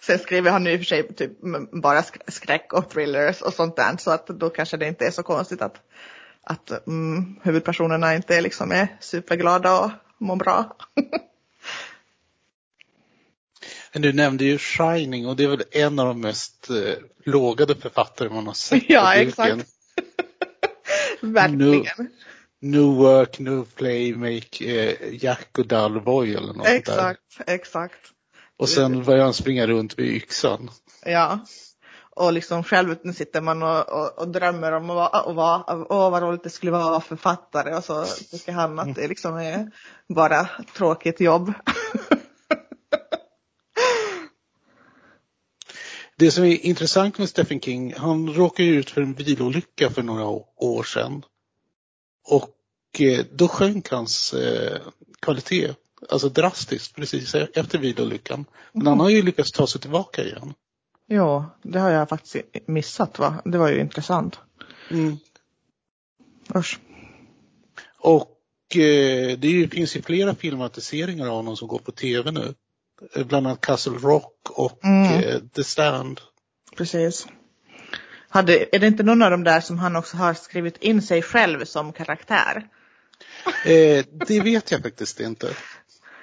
Sen 0.03 0.19
skriver 0.19 0.51
han 0.51 0.63
nu 0.63 0.71
i 0.71 0.75
och 0.75 0.79
för 0.79 0.85
sig 0.85 1.13
typ 1.13 1.31
bara 1.71 2.03
skräck 2.27 2.73
och 2.73 2.89
thrillers 2.89 3.41
och 3.41 3.53
sånt 3.53 3.75
där. 3.75 3.97
Så 3.97 4.11
att 4.11 4.27
då 4.27 4.49
kanske 4.49 4.77
det 4.77 4.87
inte 4.87 5.05
är 5.05 5.11
så 5.11 5.23
konstigt 5.23 5.61
att, 5.61 5.81
att 6.43 6.87
mm, 6.87 7.39
huvudpersonerna 7.43 8.15
inte 8.15 8.41
liksom 8.41 8.71
är 8.71 8.97
superglada 8.99 9.79
och 9.79 9.91
mår 10.17 10.35
bra. 10.35 10.77
Du 13.93 14.13
nämnde 14.13 14.45
ju 14.45 14.57
Shining 14.57 15.27
och 15.27 15.35
det 15.35 15.43
är 15.43 15.47
väl 15.47 15.63
en 15.71 15.99
av 15.99 16.07
de 16.07 16.21
mest 16.21 16.69
eh, 16.69 16.75
lågade 17.23 17.75
författare 17.75 18.29
man 18.29 18.47
har 18.47 18.53
sett. 18.53 18.89
Ja, 18.89 19.15
exakt. 19.15 19.55
Verkligen. 21.21 21.85
No, 22.59 22.77
no, 22.77 22.95
work, 22.95 23.39
no 23.39 23.65
play, 23.75 24.15
make 24.15 24.65
eh, 24.65 25.23
Jack 25.23 25.57
och 25.57 25.67
Dullboy 25.67 26.35
eller 26.35 26.53
något 26.53 26.67
Exakt, 26.67 27.37
där. 27.37 27.53
exakt. 27.53 28.11
Och 28.61 28.69
sen 28.69 29.03
börjar 29.03 29.23
han 29.23 29.33
springa 29.33 29.67
runt 29.67 29.97
med 29.97 30.05
yxan. 30.07 30.69
Ja. 31.05 31.39
Och 32.09 32.33
liksom 32.33 32.63
själv 32.63 33.13
sitter 33.13 33.41
man 33.41 33.63
och, 33.63 33.89
och, 33.89 34.19
och 34.19 34.27
drömmer 34.27 34.71
om 34.71 34.89
att 34.89 34.95
vara, 34.95 35.21
och 35.21 35.35
vara, 35.35 35.85
åh 35.89 36.11
vad 36.11 36.23
roligt 36.23 36.43
det 36.43 36.49
skulle 36.49 36.71
vara 36.71 36.83
att 36.83 36.89
vara 36.89 37.01
författare 37.01 37.75
och 37.75 37.83
så 37.83 38.05
tycker 38.31 38.51
han 38.51 38.79
att 38.79 38.95
det 38.95 39.07
liksom 39.07 39.35
är 39.37 39.71
bara 40.07 40.49
tråkigt 40.75 41.19
jobb. 41.19 41.53
Det 46.15 46.31
som 46.31 46.43
är 46.43 46.65
intressant 46.65 47.17
med 47.17 47.29
Stephen 47.29 47.59
King, 47.59 47.93
han 47.97 48.33
råkade 48.33 48.69
ut 48.69 48.89
för 48.89 49.01
en 49.01 49.13
bilolycka 49.13 49.89
för 49.89 50.03
några 50.03 50.25
år 50.55 50.83
sedan. 50.83 51.23
Och 52.27 52.57
eh, 52.99 53.25
då 53.31 53.47
sjönk 53.47 53.89
hans 53.89 54.33
eh, 54.33 54.81
kvalitet 55.21 55.73
alltså 56.09 56.29
drastiskt 56.29 56.95
precis 56.95 57.35
efter 57.35 57.77
bilolyckan. 57.79 58.45
Men 58.73 58.87
han 58.87 58.99
har 58.99 59.09
ju 59.09 59.21
lyckats 59.21 59.51
ta 59.51 59.67
sig 59.67 59.81
tillbaka 59.81 60.23
igen. 60.23 60.53
Ja, 61.07 61.57
det 61.63 61.79
har 61.79 61.89
jag 61.89 62.09
faktiskt 62.09 62.45
missat 62.65 63.19
va. 63.19 63.41
Det 63.45 63.57
var 63.57 63.69
ju 63.69 63.79
intressant. 63.79 64.39
Mm. 64.89 65.17
Usch. 66.55 66.79
Och 67.97 68.77
eh, 68.77 69.37
det 69.37 69.67
finns 69.71 69.95
ju 69.95 70.01
flera 70.01 70.35
filmatiseringar 70.35 71.27
av 71.27 71.35
honom 71.35 71.57
som 71.57 71.67
går 71.67 71.79
på 71.79 71.91
tv 71.91 72.31
nu. 72.31 72.53
Eh, 73.15 73.25
bland 73.25 73.47
annat 73.47 73.61
Castle 73.61 73.93
Rock 73.93 74.49
och 74.49 74.85
mm. 74.85 75.23
eh, 75.23 75.39
The 75.55 75.63
Stand. 75.63 76.21
Precis. 76.77 77.27
Hade, 78.29 78.75
är 78.75 78.79
det 78.79 78.87
inte 78.87 79.03
någon 79.03 79.21
av 79.21 79.31
dem 79.31 79.43
där 79.43 79.61
som 79.61 79.79
han 79.79 79.95
också 79.95 80.17
har 80.17 80.33
skrivit 80.33 80.77
in 80.77 81.01
sig 81.01 81.21
själv 81.21 81.65
som 81.65 81.93
karaktär? 81.93 82.67
Eh, 83.65 84.05
det 84.11 84.41
vet 84.41 84.71
jag 84.71 84.81
faktiskt 84.81 85.19
inte. 85.19 85.49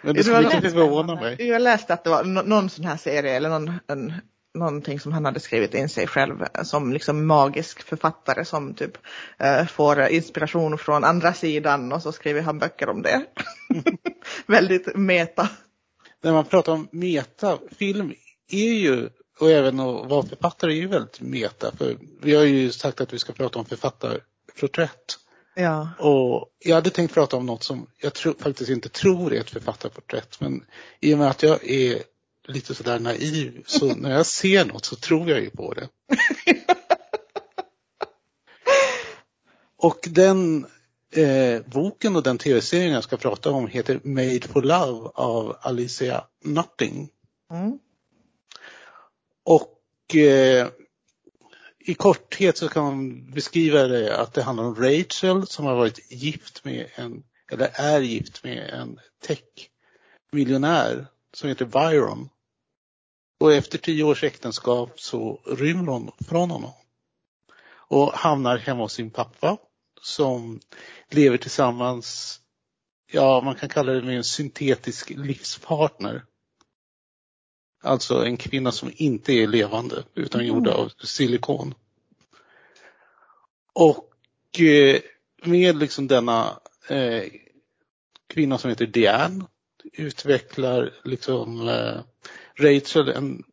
Men 0.03 0.15
det 0.15 0.25
skulle 0.25 0.55
inte 0.55 0.71
förvåna 0.71 1.15
mig. 1.15 1.49
Jag 1.49 1.63
läste 1.63 1.95
att 1.95 2.05
det 2.05 2.11
var 2.11 2.25
någon 2.25 2.71
sån 2.71 2.85
här 2.85 2.97
serie 2.97 3.37
eller 3.37 3.49
någon, 3.49 3.73
en, 3.87 4.15
någonting 4.55 5.01
som 5.01 5.13
han 5.13 5.25
hade 5.25 5.41
skrivit 5.41 5.75
in 5.75 5.89
sig 5.89 6.07
själv 6.07 6.45
som 6.63 6.93
liksom 6.93 7.27
magisk 7.27 7.83
författare 7.83 8.45
som 8.45 8.75
typ 8.75 8.99
uh, 9.45 9.67
får 9.67 10.01
inspiration 10.09 10.79
från 10.79 11.05
andra 11.05 11.35
sidan 11.35 11.93
och 11.93 12.03
så 12.03 12.13
skriver 12.13 12.43
han 12.43 12.59
böcker 12.59 12.89
om 12.89 13.03
det. 13.03 13.25
Väldigt 14.47 14.97
meta. 14.97 15.49
När 16.23 16.33
man 16.33 16.45
pratar 16.45 16.73
om 16.73 16.89
meta, 16.93 17.59
film 17.79 18.13
är 18.51 18.73
ju, 18.73 19.09
och 19.41 19.51
även 19.51 19.81
att 19.81 20.11
vara 20.11 20.23
författare 20.23 20.73
är 20.73 20.77
ju 20.77 20.87
väldigt 20.87 21.21
meta. 21.21 21.73
För 21.77 21.97
vi 22.21 22.35
har 22.35 22.45
ju 22.45 22.73
sagt 22.73 23.01
att 23.01 23.13
vi 23.13 23.19
ska 23.19 23.33
prata 23.33 23.59
om 23.59 23.65
författarporträtt. 23.65 25.19
Ja. 25.61 25.88
Och 25.99 26.50
jag 26.59 26.75
hade 26.75 26.91
tänkt 26.91 27.15
prata 27.15 27.37
om 27.37 27.47
något 27.47 27.62
som 27.62 27.87
jag 28.00 28.15
tro, 28.15 28.35
faktiskt 28.38 28.71
inte 28.71 28.88
tror 28.88 29.33
är 29.33 29.41
ett 29.41 29.50
författarporträtt. 29.50 30.41
Men 30.41 30.65
i 31.00 31.15
och 31.15 31.19
med 31.19 31.31
att 31.31 31.43
jag 31.43 31.71
är 31.71 32.03
lite 32.49 32.75
sådär 32.75 32.99
naiv 32.99 33.62
så 33.67 33.95
när 33.97 34.11
jag 34.11 34.27
ser 34.27 34.65
något 34.65 34.85
så 34.85 34.97
tror 34.97 35.31
jag 35.31 35.41
ju 35.41 35.50
på 35.50 35.75
det. 35.75 35.88
och 39.77 39.99
den 40.09 40.67
eh, 41.15 41.62
boken 41.67 42.17
och 42.17 42.23
den 42.23 42.38
tv-serien 42.38 42.93
jag 42.93 43.05
ska 43.05 43.17
prata 43.17 43.50
om 43.50 43.67
heter 43.67 44.00
Made 44.03 44.49
for 44.49 44.62
Love 44.62 45.11
av 45.15 45.57
Alicia 45.61 46.25
Nutting. 46.45 47.09
Mm. 47.50 47.79
Och 49.45 50.17
eh, 50.17 50.69
i 51.88 51.95
korthet 51.95 52.59
så 52.59 52.68
kan 52.68 52.85
man 52.85 53.30
beskriva 53.30 53.83
det 53.83 54.16
att 54.16 54.35
det 54.35 54.42
handlar 54.42 54.64
om 54.64 54.75
Rachel 54.75 55.47
som 55.47 55.64
har 55.64 55.75
varit 55.75 56.12
gift 56.12 56.64
med 56.64 56.90
en, 56.95 57.23
eller 57.52 57.71
är 57.75 58.00
gift 58.00 58.45
med 58.45 58.71
en 58.71 59.00
tech-miljonär 59.26 61.07
som 61.33 61.49
heter 61.49 61.64
Byron. 61.64 62.28
Och 63.40 63.52
efter 63.52 63.78
tio 63.78 64.04
års 64.04 64.25
äktenskap 64.25 65.00
så 65.00 65.40
rymmer 65.47 65.92
hon 65.92 66.11
från 66.28 66.50
honom. 66.50 66.73
Och 67.71 68.12
hamnar 68.12 68.59
hemma 68.59 68.83
hos 68.83 68.92
sin 68.92 69.11
pappa 69.11 69.57
som 70.02 70.61
lever 71.11 71.37
tillsammans, 71.37 72.40
ja 73.12 73.40
man 73.45 73.54
kan 73.54 73.68
kalla 73.68 73.92
det 73.92 74.02
med 74.02 74.16
en 74.16 74.25
syntetisk 74.25 75.11
livspartner. 75.11 76.25
Alltså 77.81 78.25
en 78.25 78.37
kvinna 78.37 78.73
som 78.73 78.93
inte 78.97 79.33
är 79.33 79.47
levande 79.47 80.05
utan 80.15 80.41
mm. 80.41 80.49
gjord 80.49 80.69
av 80.69 80.93
silikon. 81.05 81.75
Och 83.73 84.61
eh, 84.61 85.01
med 85.45 85.77
liksom 85.77 86.07
denna 86.07 86.61
eh, 86.89 87.25
kvinna 88.27 88.59
som 88.59 88.71
heter 88.71 88.87
Diane 88.87 89.45
utvecklar 89.93 90.95
liksom 91.05 91.69
eh, 91.69 92.01
Rachel 92.59 93.09
en, 93.09 93.45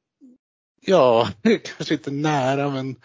ja, 0.81 1.29
kanske 1.77 1.93
inte 1.93 2.11
nära 2.11 2.69
men 2.69 2.95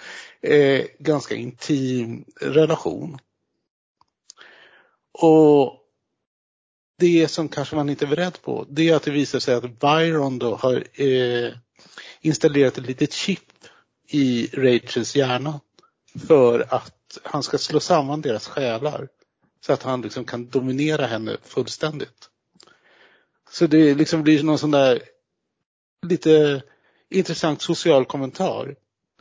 eh, 0.40 0.86
ganska 0.98 1.34
intim 1.34 2.24
relation. 2.40 3.18
Och 5.12 5.79
det 7.00 7.28
som 7.28 7.48
kanske 7.48 7.76
man 7.76 7.90
inte 7.90 8.04
är 8.04 8.08
beredd 8.08 8.42
på, 8.42 8.66
det 8.68 8.88
är 8.88 8.96
att 8.96 9.02
det 9.02 9.10
visar 9.10 9.38
sig 9.38 9.54
att 9.54 9.80
Byron 9.80 10.38
då 10.38 10.54
har 10.54 10.84
eh, 10.92 11.52
installerat 12.20 12.78
ett 12.78 12.86
litet 12.86 13.12
chip 13.12 13.52
i 14.08 14.46
Rachels 14.52 15.16
hjärna 15.16 15.60
för 16.26 16.74
att 16.74 17.18
han 17.22 17.42
ska 17.42 17.58
slå 17.58 17.80
samman 17.80 18.20
deras 18.20 18.48
själar 18.48 19.08
så 19.66 19.72
att 19.72 19.82
han 19.82 20.00
liksom 20.00 20.24
kan 20.24 20.48
dominera 20.48 21.06
henne 21.06 21.36
fullständigt. 21.44 22.28
Så 23.50 23.66
det 23.66 23.94
liksom 23.94 24.22
blir 24.22 24.42
någon 24.42 24.58
sån 24.58 24.70
där 24.70 25.02
lite 26.06 26.62
intressant 27.10 27.62
social 27.62 28.04
kommentar. 28.04 28.74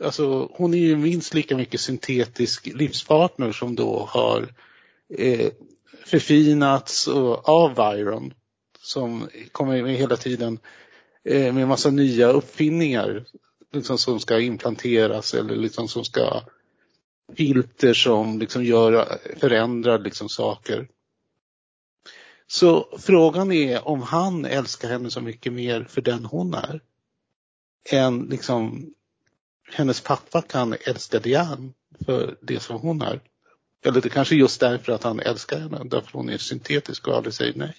Alltså 0.04 0.50
hon 0.52 0.74
är 0.74 0.78
ju 0.78 0.96
minst 0.96 1.34
lika 1.34 1.56
mycket 1.56 1.80
syntetisk 1.80 2.66
livspartner 2.66 3.52
som 3.52 3.76
då 3.76 4.08
har 4.10 4.54
eh, 5.18 5.50
förfinats 6.04 7.08
av 7.42 7.74
Byron 7.74 8.34
som 8.82 9.28
kommer 9.52 9.82
med 9.82 9.96
hela 9.96 10.16
tiden 10.16 10.58
eh, 11.24 11.54
med 11.54 11.68
massa 11.68 11.90
nya 11.90 12.28
uppfinningar 12.28 13.24
liksom 13.72 13.98
som 13.98 14.20
ska 14.20 14.40
implanteras 14.40 15.34
eller 15.34 15.56
liksom 15.56 15.88
som 15.88 16.04
ska 16.04 16.42
filter 17.36 17.94
som 17.94 18.38
liksom 18.38 18.64
gör, 18.64 19.18
förändrar 19.36 19.98
liksom 19.98 20.28
saker. 20.28 20.88
Så 22.46 22.98
frågan 22.98 23.52
är 23.52 23.88
om 23.88 24.02
han 24.02 24.44
älskar 24.44 24.88
henne 24.88 25.10
så 25.10 25.20
mycket 25.20 25.52
mer 25.52 25.84
för 25.84 26.00
den 26.00 26.24
hon 26.24 26.54
är 26.54 26.80
än 27.90 28.20
liksom 28.20 28.94
hennes 29.72 30.00
pappa 30.00 30.42
kan 30.42 30.76
älska 30.86 31.18
Diane 31.18 31.72
för 32.04 32.38
det 32.42 32.60
som 32.60 32.80
hon 32.80 33.02
är. 33.02 33.20
Eller 33.84 34.00
det 34.00 34.08
kanske 34.08 34.34
är 34.34 34.38
just 34.38 34.60
därför 34.60 34.92
att 34.92 35.02
han 35.02 35.20
älskar 35.20 35.58
henne, 35.58 35.82
därför 35.84 36.12
hon 36.12 36.28
är 36.28 36.38
syntetisk 36.38 37.08
och 37.08 37.16
aldrig 37.16 37.34
säger 37.34 37.54
nej. 37.54 37.76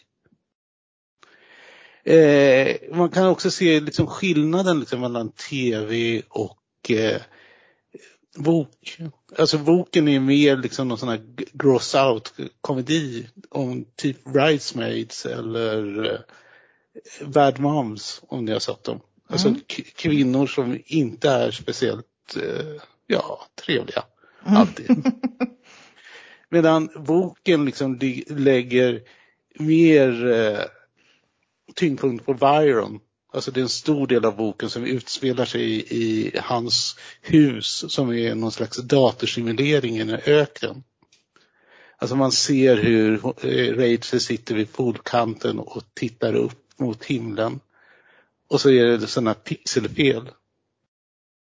Eh, 2.04 2.96
man 2.96 3.10
kan 3.10 3.28
också 3.28 3.52
se 3.52 3.80
liksom 3.80 4.08
skillnaden 4.08 4.80
liksom 4.80 5.02
mellan 5.02 5.32
tv 5.32 6.22
och 6.30 6.92
eh, 6.92 7.22
bok. 8.36 8.98
Alltså 9.38 9.58
boken 9.58 10.08
är 10.08 10.20
mer 10.20 10.58
liksom 10.58 10.88
någon 10.88 10.98
sån 10.98 11.10
här 11.10 11.22
gross 11.54 11.96
out 11.96 12.34
komedi 12.62 13.28
om 13.50 13.86
typ 13.96 14.24
Bridesmaids 14.24 15.26
eller 15.26 16.06
eh, 16.14 16.20
Bad 17.28 17.60
Moms 17.60 18.22
om 18.28 18.46
ni 18.46 18.52
har 18.52 18.60
sett 18.60 18.84
dem. 18.84 19.00
Alltså 19.28 19.48
mm. 19.48 19.62
kvinnor 19.96 20.48
som 20.48 20.80
inte 20.86 21.30
är 21.30 21.52
speciellt 21.52 22.06
eh, 22.36 22.82
ja, 23.08 23.46
trevliga. 23.66 24.04
Mm. 24.46 24.58
Alltid. 24.58 24.88
Medan 26.54 26.90
boken 26.96 27.66
liksom 27.66 28.00
lägger 28.28 29.02
mer 29.60 30.32
eh, 30.32 30.66
tyngdpunkt 31.76 32.26
på 32.26 32.34
Byron. 32.34 33.00
Alltså 33.34 33.52
det 33.52 33.60
är 33.60 33.62
en 33.62 33.70
stor 33.70 34.08
del 34.08 34.26
av 34.26 34.36
boken 34.36 34.70
som 34.70 34.86
utspelar 34.86 35.46
sig 35.46 35.62
i, 35.62 35.98
i 35.98 36.40
hans 36.40 36.96
hus 37.22 37.86
som 37.88 38.14
är 38.14 38.36
någon 38.36 38.52
slags 38.52 38.78
datorsimulering 38.78 39.98
i 39.98 40.02
öknen. 40.02 40.22
öken. 40.26 40.84
Alltså 41.98 42.16
man 42.16 42.32
ser 42.32 42.78
hur 42.78 43.14
eh, 43.26 43.76
Rachel 43.76 44.20
sitter 44.20 44.56
vid 44.56 44.74
poolkanten 44.74 45.60
och 45.60 45.84
tittar 45.94 46.36
upp 46.36 46.80
mot 46.80 47.06
himlen. 47.06 47.60
Och 48.48 48.62
så 48.62 48.70
är 48.70 48.86
det 48.86 49.08
sådana 49.08 49.34
pixelfel. 49.34 50.30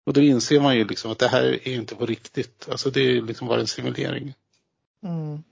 Och 0.06 0.12
då 0.12 0.20
inser 0.20 0.60
man 0.60 0.76
ju 0.76 0.84
liksom 0.84 1.10
att 1.10 1.18
det 1.18 1.28
här 1.28 1.44
är 1.44 1.68
inte 1.68 1.94
på 1.94 2.06
riktigt. 2.06 2.68
Alltså 2.70 2.90
det 2.90 3.00
är 3.00 3.22
liksom 3.22 3.48
bara 3.48 3.60
en 3.60 3.66
simulering. 3.66 4.34
Mm. 5.02 5.42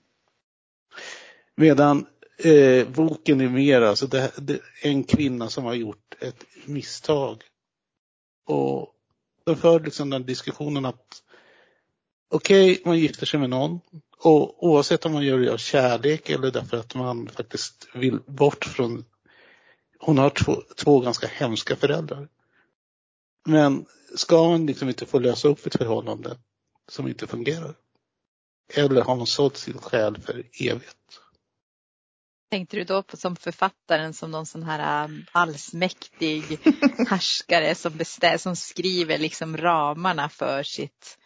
Medan 1.56 2.06
eh, 2.38 2.88
boken 2.88 3.40
är 3.40 3.48
mer 3.48 3.80
alltså 3.80 4.06
det, 4.06 4.32
det, 4.36 4.60
en 4.82 5.04
kvinna 5.04 5.48
som 5.48 5.64
har 5.64 5.74
gjort 5.74 6.14
ett 6.20 6.44
misstag. 6.64 7.42
Och 8.46 8.94
de 9.44 9.56
för 9.56 9.80
liksom 9.80 10.10
den 10.10 10.26
diskussionen 10.26 10.84
att 10.84 11.22
okej, 12.30 12.72
okay, 12.72 12.82
man 12.84 12.98
gifter 12.98 13.26
sig 13.26 13.40
med 13.40 13.50
någon 13.50 13.80
och 14.18 14.66
oavsett 14.66 15.06
om 15.06 15.12
man 15.12 15.24
gör 15.24 15.38
det 15.38 15.52
av 15.52 15.56
kärlek 15.56 16.30
eller 16.30 16.50
därför 16.50 16.76
att 16.76 16.94
man 16.94 17.28
faktiskt 17.28 17.88
vill 17.94 18.18
bort 18.26 18.64
från 18.64 19.04
hon 19.98 20.18
har 20.18 20.30
två, 20.30 20.62
två 20.76 21.00
ganska 21.00 21.26
hemska 21.26 21.76
föräldrar. 21.76 22.28
Men 23.46 23.86
ska 24.16 24.48
man 24.48 24.66
liksom 24.66 24.88
inte 24.88 25.06
få 25.06 25.18
lösa 25.18 25.48
upp 25.48 25.66
ett 25.66 25.76
förhållande 25.76 26.38
som 26.88 27.08
inte 27.08 27.26
fungerar? 27.26 27.74
Eller 28.74 29.02
har 29.02 29.16
man 29.16 29.26
sålt 29.26 29.56
sin 29.56 29.78
själ 29.78 30.18
för 30.18 30.44
evigt? 30.60 30.96
Tänkte 32.50 32.76
du 32.76 32.84
då 32.84 33.02
på 33.02 33.16
som 33.16 33.36
författaren 33.36 34.14
som 34.14 34.30
någon 34.30 34.46
sån 34.46 34.62
här 34.62 35.04
um, 35.04 35.24
allsmäktig 35.32 36.42
härskare 37.08 37.74
som, 37.74 37.96
bestäm, 37.96 38.38
som 38.38 38.56
skriver 38.56 39.18
liksom 39.18 39.56
ramarna 39.56 40.28
för 40.28 40.62
sitt 40.62 41.18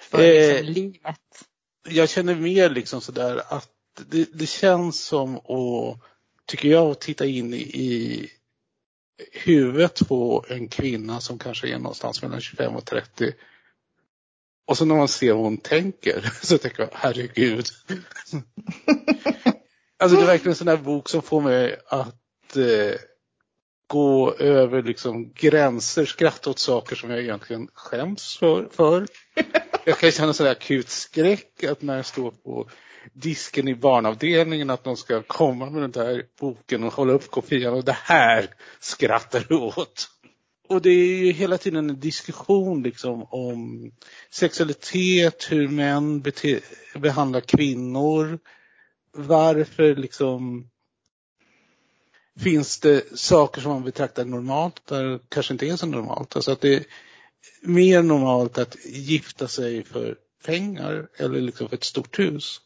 för 0.00 0.18
liksom 0.18 0.66
eh, 0.66 0.74
livet? 0.74 1.44
Jag 1.88 2.08
känner 2.08 2.34
mer 2.34 2.70
liksom 2.70 3.00
sådär 3.00 3.42
att 3.48 3.70
det, 4.06 4.28
det 4.32 4.46
känns 4.46 5.00
som 5.00 5.36
att, 5.36 6.02
tycker 6.46 6.68
jag, 6.68 6.90
att 6.90 7.00
titta 7.00 7.26
in 7.26 7.54
i 7.54 8.30
huvudet 9.32 10.08
på 10.08 10.44
en 10.48 10.68
kvinna 10.68 11.20
som 11.20 11.38
kanske 11.38 11.68
är 11.68 11.78
någonstans 11.78 12.22
mellan 12.22 12.40
25 12.40 12.76
och 12.76 12.84
30 12.84 13.32
och 14.70 14.78
så 14.78 14.84
när 14.84 14.94
man 14.94 15.08
ser 15.08 15.32
vad 15.32 15.42
hon 15.42 15.56
tänker 15.56 16.30
så 16.42 16.58
tänker 16.58 16.82
jag, 16.82 16.90
herregud. 16.92 17.66
alltså 19.98 20.16
det 20.16 20.22
är 20.22 20.26
verkligen 20.26 20.50
en 20.50 20.56
sån 20.56 20.66
där 20.66 20.76
bok 20.76 21.08
som 21.08 21.22
får 21.22 21.40
mig 21.40 21.78
att 21.86 22.56
eh, 22.56 23.00
gå 23.86 24.34
över 24.34 24.82
liksom 24.82 25.32
gränser, 25.32 26.04
skratta 26.04 26.50
åt 26.50 26.58
saker 26.58 26.96
som 26.96 27.10
jag 27.10 27.20
egentligen 27.20 27.68
skäms 27.74 28.36
för. 28.36 28.68
för. 28.72 29.06
Jag 29.84 29.98
kan 29.98 30.10
känna 30.10 30.32
sån 30.32 30.44
där 30.44 30.52
akut 30.52 30.88
skräck 30.88 31.64
att 31.64 31.82
när 31.82 31.96
jag 31.96 32.06
står 32.06 32.30
på 32.30 32.70
disken 33.12 33.68
i 33.68 33.74
barnavdelningen 33.74 34.70
att 34.70 34.84
någon 34.84 34.96
ska 34.96 35.22
komma 35.22 35.70
med 35.70 35.82
den 35.82 35.90
där 35.90 36.24
boken 36.40 36.84
och 36.84 36.92
hålla 36.92 37.12
upp 37.12 37.30
kopian 37.30 37.74
och 37.74 37.84
det 37.84 37.96
här 38.02 38.54
skrattar 38.80 39.44
du 39.48 39.56
åt 39.56 40.08
och 40.70 40.82
det 40.82 40.90
är 40.90 41.24
ju 41.24 41.32
hela 41.32 41.58
tiden 41.58 41.90
en 41.90 42.00
diskussion 42.00 42.82
liksom 42.82 43.22
om 43.22 43.92
sexualitet, 44.30 45.46
hur 45.50 45.68
män 45.68 46.24
behandlar 46.94 47.40
kvinnor, 47.40 48.38
varför 49.12 49.96
liksom 49.96 50.70
finns 52.40 52.80
det 52.80 53.18
saker 53.18 53.60
som 53.60 53.72
man 53.72 53.84
betraktar 53.84 54.24
normalt 54.24 54.86
där 54.86 55.20
kanske 55.28 55.54
inte 55.54 55.66
är 55.66 55.76
så 55.76 55.86
normalt. 55.86 56.36
Alltså 56.36 56.52
att 56.52 56.60
det 56.60 56.74
är 56.74 56.84
mer 57.62 58.02
normalt 58.02 58.58
att 58.58 58.76
gifta 58.84 59.48
sig 59.48 59.84
för 59.84 60.16
pengar 60.44 61.08
eller 61.16 61.40
liksom 61.40 61.68
för 61.68 61.76
ett 61.76 61.84
stort 61.84 62.18
hus 62.18 62.60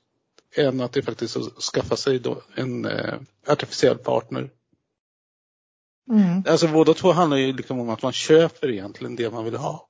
än 0.56 0.80
att 0.80 0.92
det 0.92 1.02
faktiskt 1.02 1.36
att 1.36 1.62
skaffa 1.62 1.96
sig 1.96 2.22
en 2.54 2.84
eh, 2.84 3.14
artificiell 3.46 3.98
partner 3.98 4.50
Mm. 6.10 6.44
Alltså 6.48 6.68
båda 6.68 6.94
två 6.94 7.12
handlar 7.12 7.36
ju 7.36 7.52
liksom 7.52 7.80
om 7.80 7.90
att 7.90 8.02
man 8.02 8.12
köper 8.12 8.70
egentligen 8.70 9.16
det 9.16 9.30
man 9.30 9.44
vill 9.44 9.56
ha. 9.56 9.88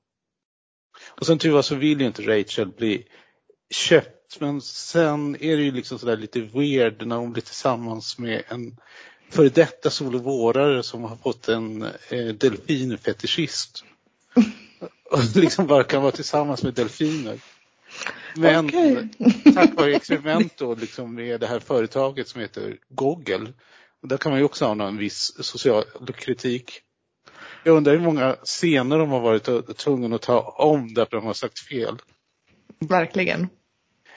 Och 1.07 1.25
sen 1.25 1.37
tyvärr 1.37 1.61
så 1.61 1.75
vill 1.75 2.01
ju 2.01 2.07
inte 2.07 2.21
Rachel 2.21 2.67
bli 2.67 3.07
köpt 3.69 4.15
men 4.39 4.61
sen 4.61 5.35
är 5.35 5.57
det 5.57 5.63
ju 5.63 5.71
liksom 5.71 5.99
sådär 5.99 6.17
lite 6.17 6.41
weird 6.41 7.07
när 7.07 7.15
hon 7.15 7.33
blir 7.33 7.43
tillsammans 7.43 8.17
med 8.17 8.43
en 8.47 8.77
före 9.29 9.49
detta 9.49 9.89
solovårare 9.89 10.83
som 10.83 11.03
har 11.03 11.15
fått 11.15 11.47
en 11.47 11.81
eh, 12.09 12.27
delfinfetischist. 12.27 13.83
och 15.11 15.35
liksom 15.35 15.67
bara 15.67 15.83
kan 15.83 16.01
vara 16.01 16.11
tillsammans 16.11 16.63
med 16.63 16.73
delfiner. 16.73 17.39
Men 18.35 18.65
okay. 18.65 19.07
tack 19.53 19.73
vare 19.73 19.95
experiment 19.95 20.57
då, 20.57 20.75
liksom 20.75 21.15
med 21.15 21.39
det 21.39 21.47
här 21.47 21.59
företaget 21.59 22.27
som 22.27 22.41
heter 22.41 22.77
Google, 22.89 23.53
där 24.05 24.17
kan 24.17 24.31
man 24.31 24.39
ju 24.39 24.45
också 24.45 24.65
ha 24.65 24.87
en 24.87 24.97
viss 24.97 25.31
social 25.39 25.83
kritik. 26.15 26.81
Jag 27.63 27.77
undrar 27.77 27.93
hur 27.93 27.99
många 27.99 28.35
scener 28.43 28.99
de 28.99 29.09
har 29.09 29.19
varit 29.19 29.77
tvungna 29.77 30.15
att 30.15 30.21
ta 30.21 30.39
om 30.41 30.93
därför 30.93 31.17
att 31.17 31.23
de 31.23 31.27
har 31.27 31.33
sagt 31.33 31.59
fel. 31.59 31.97
Verkligen. 32.79 33.47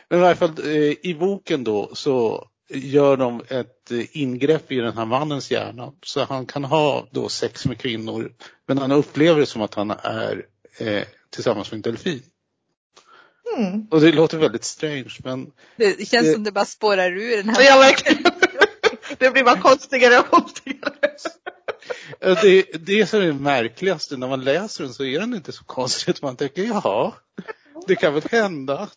Men 0.08 0.18
i 0.18 0.22
varje 0.22 0.36
fall 0.36 0.52
eh, 0.64 0.94
i 1.02 1.16
boken 1.20 1.64
då 1.64 1.90
så 1.94 2.48
gör 2.68 3.16
de 3.16 3.42
ett 3.48 3.90
ingrepp 4.12 4.72
i 4.72 4.76
den 4.76 4.96
här 4.96 5.04
mannens 5.04 5.50
hjärna. 5.50 5.92
Så 6.02 6.24
han 6.24 6.46
kan 6.46 6.64
ha 6.64 7.08
då 7.10 7.28
sex 7.28 7.66
med 7.66 7.78
kvinnor 7.78 8.32
men 8.66 8.78
han 8.78 8.92
upplever 8.92 9.40
det 9.40 9.46
som 9.46 9.62
att 9.62 9.74
han 9.74 9.90
är 9.90 10.46
eh, 10.78 11.02
tillsammans 11.30 11.70
med 11.70 11.76
en 11.76 11.82
delfin. 11.82 12.22
Mm. 13.56 13.86
Och 13.90 14.00
det 14.00 14.12
låter 14.12 14.38
väldigt 14.38 14.64
strange 14.64 15.16
men... 15.24 15.50
Det 15.76 16.08
känns 16.08 16.26
det, 16.26 16.32
som 16.32 16.44
det 16.44 16.52
bara 16.52 16.64
spårar 16.64 17.12
ur 17.12 17.36
den 17.36 17.48
här. 17.48 17.62
Ja, 17.62 17.78
verkligen 17.78 18.27
det 19.18 19.30
blir 19.30 19.44
bara 19.44 19.60
konstigare 19.60 20.18
och 20.18 20.30
konstigare. 20.30 20.94
Det, 22.20 22.62
det 22.86 23.06
som 23.06 23.20
är 23.20 23.26
det 23.26 23.32
märkligaste, 23.32 24.16
när 24.16 24.28
man 24.28 24.44
läser 24.44 24.84
den 24.84 24.94
så 24.94 25.04
är 25.04 25.20
den 25.20 25.34
inte 25.34 25.52
så 25.52 25.64
konstig 25.64 26.14
man 26.22 26.36
tänker 26.36 26.62
jaha, 26.62 27.12
det 27.86 27.96
kan 27.96 28.14
väl 28.14 28.22
hända. 28.30 28.88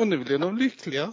Och 0.00 0.06
nu 0.06 0.18
blir 0.18 0.38
de 0.38 0.56
lyckliga. 0.56 1.12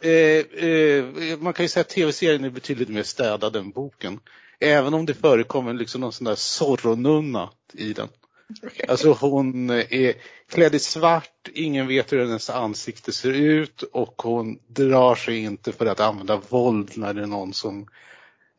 Eh, 0.00 0.64
eh, 0.64 1.04
man 1.38 1.52
kan 1.52 1.64
ju 1.64 1.68
säga 1.68 1.80
att 1.80 1.88
tv-serien 1.88 2.44
är 2.44 2.50
betydligt 2.50 2.88
mer 2.88 3.02
städad 3.02 3.56
än 3.56 3.70
boken. 3.70 4.20
Även 4.60 4.94
om 4.94 5.06
det 5.06 5.14
förekommer 5.14 5.74
liksom 5.74 6.00
någon 6.00 6.12
sån 6.12 6.24
där 6.24 6.34
Zorro-nunna 6.34 7.50
i 7.72 7.92
den. 7.92 8.08
Alltså 8.88 9.12
hon 9.12 9.70
är 9.70 10.14
klädd 10.48 10.74
i 10.74 10.78
svart, 10.78 11.48
ingen 11.54 11.86
vet 11.86 12.12
hur 12.12 12.18
hennes 12.18 12.50
ansikte 12.50 13.12
ser 13.12 13.32
ut 13.32 13.82
och 13.82 14.22
hon 14.22 14.58
drar 14.66 15.14
sig 15.14 15.38
inte 15.38 15.72
för 15.72 15.86
att 15.86 16.00
använda 16.00 16.36
våld 16.48 16.90
när 16.94 17.14
det 17.14 17.22
är 17.22 17.26
någon 17.26 17.54
som 17.54 17.88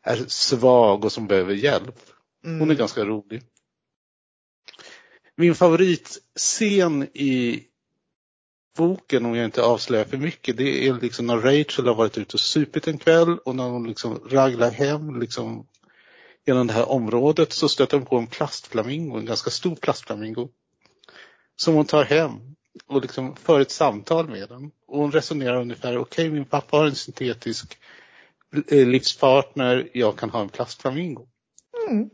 är 0.02 0.24
svag 0.28 1.04
och 1.04 1.12
som 1.12 1.26
behöver 1.26 1.54
hjälp. 1.54 2.00
Hon 2.42 2.60
är 2.60 2.62
mm. 2.62 2.76
ganska 2.76 3.04
rolig. 3.04 3.42
Min 5.36 5.54
favoritscen 5.54 7.02
i 7.02 7.64
boken, 8.76 9.24
om 9.24 9.34
jag 9.34 9.44
inte 9.44 9.62
avslöjar 9.62 10.04
för 10.04 10.16
mycket, 10.16 10.56
det 10.56 10.88
är 10.88 10.94
liksom 10.94 11.26
när 11.26 11.36
Rachel 11.36 11.86
har 11.86 11.94
varit 11.94 12.18
ute 12.18 12.34
och 12.34 12.40
supit 12.40 12.88
en 12.88 12.98
kväll 12.98 13.38
och 13.38 13.56
när 13.56 13.68
hon 13.68 13.88
liksom 13.88 14.28
raglar 14.28 14.70
hem 14.70 15.20
liksom 15.20 15.66
genom 16.48 16.66
det 16.66 16.72
här 16.72 16.88
området 16.88 17.52
så 17.52 17.68
stöter 17.68 17.96
hon 17.96 18.06
på 18.06 18.18
en 18.18 18.26
plastflamingo, 18.26 19.18
en 19.18 19.24
ganska 19.24 19.50
stor 19.50 19.76
plastflamingo. 19.76 20.48
Som 21.56 21.74
hon 21.74 21.84
tar 21.84 22.04
hem 22.04 22.32
och 22.86 23.02
liksom 23.02 23.36
för 23.36 23.60
ett 23.60 23.70
samtal 23.70 24.28
med 24.28 24.48
den. 24.48 24.70
Och 24.86 24.98
hon 24.98 25.12
resonerar 25.12 25.60
ungefär, 25.60 25.98
okej 25.98 26.00
okay, 26.00 26.30
min 26.30 26.44
pappa 26.44 26.76
har 26.76 26.86
en 26.86 26.94
syntetisk 26.94 27.78
eh, 28.68 28.86
livspartner, 28.86 29.88
jag 29.94 30.18
kan 30.18 30.30
ha 30.30 30.40
en 30.40 30.48
plastflamingo. 30.48 31.26
Mm. 31.88 32.10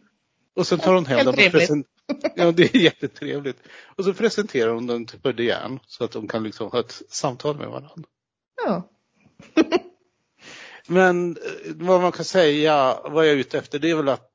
Och 0.57 0.67
sen 0.67 0.79
tar 0.79 0.95
hon 0.95 1.07
hem 1.07 1.19
den 1.19 1.29
och 1.29 1.35
present... 1.35 1.87
Ja, 2.37 2.53
det 2.53 2.75
är 2.75 2.79
jättetrevligt. 2.79 3.59
Och 3.97 4.05
så 4.05 4.15
presenterar 4.15 4.71
hon 4.71 4.87
den 4.87 5.07
för 5.23 5.33
Diane 5.33 5.79
så 5.87 6.05
att 6.05 6.13
de 6.13 6.29
kan 6.29 6.43
liksom 6.43 6.71
ha 6.71 6.81
ett 6.81 7.03
samtal 7.09 7.57
med 7.57 7.69
varandra. 7.69 8.09
Ja. 8.65 8.91
Men 10.87 11.37
eh, 11.37 11.73
vad 11.75 12.01
man 12.01 12.13
kan 12.13 12.25
säga, 12.25 12.99
vad 13.05 13.27
jag 13.27 13.33
är 13.33 13.37
ute 13.37 13.59
efter, 13.59 13.79
det 13.79 13.91
är 13.91 13.95
väl 13.95 14.09
att 14.09 14.31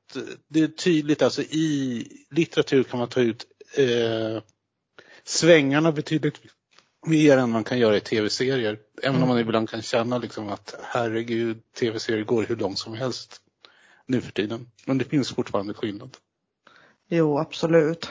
det 0.48 0.60
är 0.60 0.68
tydligt, 0.68 1.22
alltså 1.22 1.42
i 1.42 2.06
litteratur 2.30 2.82
kan 2.82 2.98
man 2.98 3.08
ta 3.08 3.20
ut 3.20 3.46
eh, 3.76 4.42
svängarna 5.24 5.92
betydligt 5.92 6.40
mer 7.06 7.38
än 7.38 7.50
man 7.50 7.64
kan 7.64 7.78
göra 7.78 7.96
i 7.96 8.00
tv-serier. 8.00 8.78
Även 9.02 9.16
mm. 9.16 9.22
om 9.22 9.28
man 9.28 9.38
ibland 9.38 9.70
kan 9.70 9.82
känna 9.82 10.18
liksom 10.18 10.48
att 10.48 10.74
herregud, 10.82 11.62
tv-serier 11.78 12.24
går 12.24 12.42
hur 12.42 12.56
långt 12.56 12.78
som 12.78 12.94
helst 12.94 13.40
nu 14.06 14.20
för 14.20 14.32
tiden. 14.32 14.70
Men 14.86 14.98
det 14.98 15.04
finns 15.04 15.34
fortfarande 15.34 15.74
skillnad. 15.74 16.16
Jo, 17.08 17.38
absolut. 17.38 18.08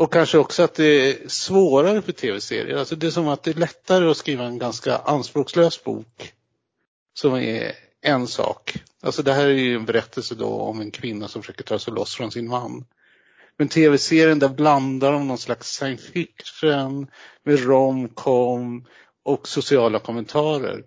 Och 0.00 0.12
kanske 0.12 0.38
också 0.38 0.62
att 0.62 0.74
det 0.74 0.84
är 0.84 1.28
svårare 1.28 2.02
för 2.02 2.12
tv-serier. 2.12 2.76
Alltså 2.76 2.96
det 2.96 3.06
är 3.06 3.10
som 3.10 3.28
att 3.28 3.42
det 3.42 3.50
är 3.50 3.54
lättare 3.54 4.10
att 4.10 4.16
skriva 4.16 4.44
en 4.44 4.58
ganska 4.58 4.96
anspråkslös 4.96 5.84
bok. 5.84 6.32
Som 7.14 7.34
är 7.34 7.72
en 8.02 8.26
sak. 8.26 8.74
Alltså 9.02 9.22
det 9.22 9.32
här 9.32 9.44
är 9.44 9.52
ju 9.54 9.76
en 9.76 9.84
berättelse 9.84 10.34
då 10.34 10.48
om 10.48 10.80
en 10.80 10.90
kvinna 10.90 11.28
som 11.28 11.42
försöker 11.42 11.64
ta 11.64 11.78
sig 11.78 11.92
loss 11.92 12.14
från 12.14 12.30
sin 12.30 12.48
man. 12.48 12.84
Men 13.56 13.68
tv-serien 13.68 14.38
där 14.38 14.48
blandar 14.48 15.12
de 15.12 15.28
någon 15.28 15.38
slags 15.38 15.72
science 15.72 16.12
fiction 16.12 17.06
med 17.42 17.64
romcom 17.64 18.86
och 19.22 19.48
sociala 19.48 19.98
kommentarer. 19.98 20.84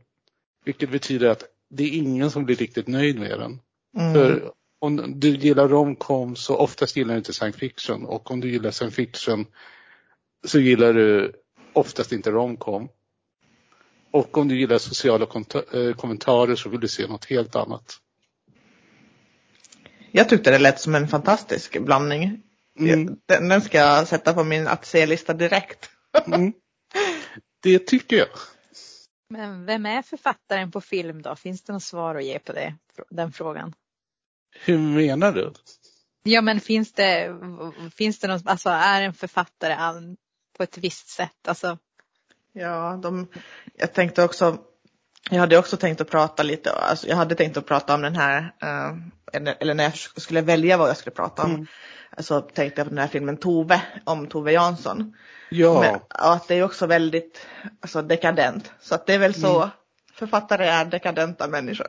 Vilket 0.66 0.90
betyder 0.92 1.28
att 1.28 1.44
det 1.70 1.84
är 1.84 1.98
ingen 1.98 2.32
som 2.32 2.46
blir 2.46 2.56
riktigt 2.56 2.88
nöjd 2.88 3.20
med 3.20 3.40
den. 3.40 3.60
Mm. 3.98 4.14
För 4.14 4.54
om 4.84 5.20
du 5.20 5.30
gillar 5.30 5.68
romcom 5.68 6.36
så 6.36 6.56
oftast 6.56 6.96
gillar 6.96 7.14
du 7.14 7.18
inte 7.18 7.34
science 7.34 7.60
fiction 7.60 8.06
och 8.06 8.32
om 8.32 8.40
du 8.40 8.52
gillar 8.52 8.72
science 8.72 8.96
fiction 8.96 9.46
så 10.46 10.60
gillar 10.60 10.94
du 10.94 11.34
oftast 11.74 12.12
inte 12.12 12.32
romcom. 12.32 12.90
Och 14.12 14.38
om 14.38 14.48
du 14.48 14.60
gillar 14.60 14.78
sociala 14.78 15.28
eh, 15.74 15.96
kommentarer 15.96 16.56
så 16.56 16.70
vill 16.70 16.80
du 16.80 16.88
se 16.88 17.08
något 17.08 17.26
helt 17.26 17.56
annat. 17.56 18.00
Jag 20.12 20.30
tyckte 20.30 20.52
det 20.52 20.60
lät 20.60 20.80
som 20.80 20.96
en 20.96 21.08
fantastisk 21.08 21.82
blandning. 21.82 22.42
Mm. 22.80 23.18
Den, 23.26 23.50
den, 23.50 23.62
ska 23.62 23.78
jag 23.78 24.08
sätta 24.08 24.34
på 24.34 24.44
min 24.44 24.68
att 24.68 24.86
se-lista 24.86 25.34
direkt. 25.34 25.90
mm. 26.26 26.54
Det 27.62 27.80
tycker 27.80 28.16
jag. 28.16 28.28
Men 29.30 29.66
vem 29.66 29.86
är 29.86 30.02
författaren 30.02 30.72
på 30.72 30.82
film 30.82 31.22
då? 31.22 31.36
Finns 31.36 31.64
det 31.64 31.74
något 31.74 31.84
svar 31.84 32.16
att 32.16 32.26
ge 32.26 32.40
på 32.40 32.54
det, 32.54 32.76
den 33.10 33.32
frågan? 33.32 33.74
Hur 34.66 34.78
menar 34.78 35.32
du? 35.32 35.54
Ja 36.24 36.42
men 36.42 36.60
finns 36.60 36.94
det, 36.94 37.40
finns 37.96 38.20
det 38.20 38.28
något, 38.28 38.48
alltså 38.48 38.70
är 38.70 39.02
en 39.02 39.14
författare 39.14 39.76
på 40.58 40.64
ett 40.64 40.78
visst 40.78 41.10
sätt? 41.10 41.48
Alltså... 41.48 41.78
Ja, 42.54 43.00
de, 43.04 43.28
jag 43.78 43.94
tänkte 43.94 44.24
också, 44.24 44.58
jag 45.30 45.40
hade 45.40 45.58
också 45.58 45.78
tänkt 45.78 46.02
att 46.02 46.10
prata 46.10 46.44
lite, 46.44 46.72
alltså 46.72 47.08
jag 47.08 47.16
hade 47.16 47.36
tänkt 47.36 47.58
att 47.58 47.66
prata 47.66 47.96
om 47.96 48.02
den 48.02 48.16
här, 48.16 48.42
uh, 48.42 49.54
eller 49.60 49.74
när 49.74 49.84
jag 49.84 49.98
skulle 49.98 50.42
välja 50.42 50.78
vad 50.78 50.90
jag 50.90 50.98
skulle 50.98 51.16
prata 51.16 51.44
om, 51.44 51.52
mm. 51.52 51.68
så 52.18 52.42
tänkte 52.42 52.82
jag 52.82 52.88
på 52.88 52.90
den 52.90 53.00
här 53.00 53.08
filmen 53.08 53.38
Tove, 53.38 53.82
om 54.04 54.28
Tove 54.28 54.52
Jansson. 54.52 55.16
Ja. 55.50 55.82
Men, 55.82 55.96
och 55.96 56.34
att 56.34 56.48
det 56.48 56.56
är 56.56 56.64
också 56.64 56.86
väldigt 56.86 57.48
alltså, 57.82 58.02
dekadent, 58.02 58.72
så 58.80 58.96
att 58.96 59.06
det 59.06 59.14
är 59.14 59.20
väl 59.20 59.34
så 59.34 59.58
mm. 59.58 59.70
författare 60.14 60.66
är 60.66 60.86
dekadenta 60.86 61.48
människor. 61.48 61.88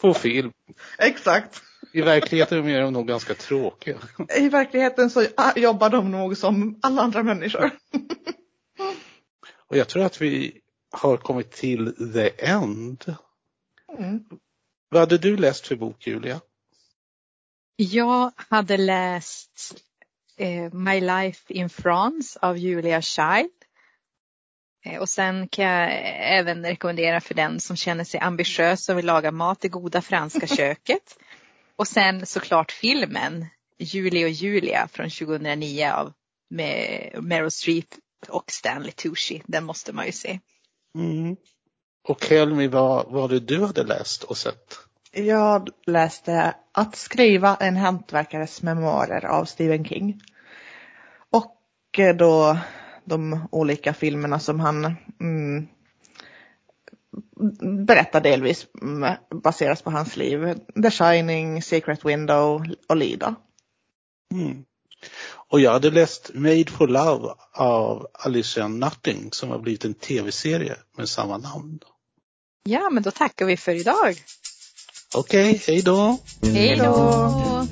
På 0.00 0.14
film. 0.14 0.52
Exakt. 0.98 1.62
I 1.92 2.00
verkligheten 2.00 2.68
är 2.68 2.80
de 2.80 2.92
nog 2.92 3.08
ganska 3.08 3.34
tråkiga. 3.34 3.98
I 4.36 4.48
verkligheten 4.48 5.10
så 5.10 5.26
jobbar 5.56 5.90
de 5.90 6.10
nog 6.10 6.36
som 6.36 6.78
alla 6.82 7.02
andra 7.02 7.22
människor. 7.22 7.70
Och 9.68 9.76
jag 9.76 9.88
tror 9.88 10.04
att 10.04 10.20
vi 10.20 10.60
har 10.90 11.16
kommit 11.16 11.50
till 11.50 12.12
the 12.12 12.46
end. 12.46 13.14
Mm. 13.98 14.24
Vad 14.88 15.00
hade 15.00 15.18
du 15.18 15.36
läst 15.36 15.66
för 15.66 15.76
bok, 15.76 16.06
Julia? 16.06 16.40
Jag 17.76 18.32
hade 18.36 18.76
läst 18.76 19.74
eh, 20.36 20.72
My 20.72 21.00
Life 21.00 21.52
in 21.52 21.70
France 21.70 22.38
av 22.42 22.58
Julia 22.58 23.02
Child. 23.02 23.50
Eh, 24.84 25.00
och 25.00 25.08
sen 25.08 25.48
kan 25.48 25.64
jag 25.64 25.90
även 26.38 26.64
rekommendera 26.66 27.20
för 27.20 27.34
den 27.34 27.60
som 27.60 27.76
känner 27.76 28.04
sig 28.04 28.20
ambitiös 28.20 28.88
och 28.88 28.98
vill 28.98 29.06
laga 29.06 29.30
mat 29.30 29.60
det 29.60 29.68
goda 29.68 30.02
franska 30.02 30.46
köket. 30.46 31.18
Och 31.78 31.88
sen 31.88 32.26
såklart 32.26 32.72
filmen 32.72 33.46
Julie 33.78 34.24
och 34.24 34.30
Julia 34.30 34.88
från 34.92 35.10
2009 35.10 35.90
av 35.94 36.12
med 36.50 37.10
Meryl 37.22 37.50
Streep 37.50 37.86
och 38.28 38.50
Stanley 38.50 38.92
Tucci. 38.92 39.42
Den 39.46 39.64
måste 39.64 39.92
man 39.92 40.06
ju 40.06 40.12
se. 40.12 40.40
Mm. 40.94 41.36
Och 42.08 42.26
Helmi, 42.26 42.66
vad 42.66 43.12
var 43.12 43.28
det 43.28 43.40
du 43.40 43.64
hade 43.64 43.84
läst 43.84 44.22
och 44.22 44.36
sett? 44.36 44.78
Jag 45.12 45.68
läste 45.86 46.54
Att 46.72 46.96
skriva 46.96 47.56
en 47.56 47.76
hantverkares 47.76 48.62
memoarer 48.62 49.26
av 49.26 49.44
Stephen 49.44 49.84
King. 49.84 50.20
Och 51.30 51.56
då 52.18 52.58
de 53.04 53.48
olika 53.50 53.94
filmerna 53.94 54.38
som 54.38 54.60
han 54.60 54.96
mm, 55.20 55.68
berättar 57.86 58.20
delvis 58.20 58.66
baseras 59.44 59.82
på 59.82 59.90
hans 59.90 60.16
liv. 60.16 60.54
The 60.82 60.90
Shining, 60.90 61.62
Secret 61.62 62.04
Window 62.04 62.64
och 62.88 62.96
Lida. 62.96 63.34
Mm. 64.32 64.64
Och 65.50 65.60
jag 65.60 65.72
hade 65.72 65.90
läst 65.90 66.30
Made 66.34 66.70
for 66.70 66.88
Love 66.88 67.28
av 67.52 68.06
Alicia 68.12 68.68
Nutting 68.68 69.32
som 69.32 69.50
har 69.50 69.58
blivit 69.58 69.84
en 69.84 69.94
tv-serie 69.94 70.76
med 70.96 71.08
samma 71.08 71.38
namn. 71.38 71.78
Ja, 72.64 72.90
men 72.90 73.02
då 73.02 73.10
tackar 73.10 73.46
vi 73.46 73.56
för 73.56 73.74
idag. 73.74 74.16
Okej, 75.14 75.50
okay, 75.50 75.60
hej 75.66 75.82
då. 75.82 76.18
Hej 76.42 76.76
då. 76.76 77.66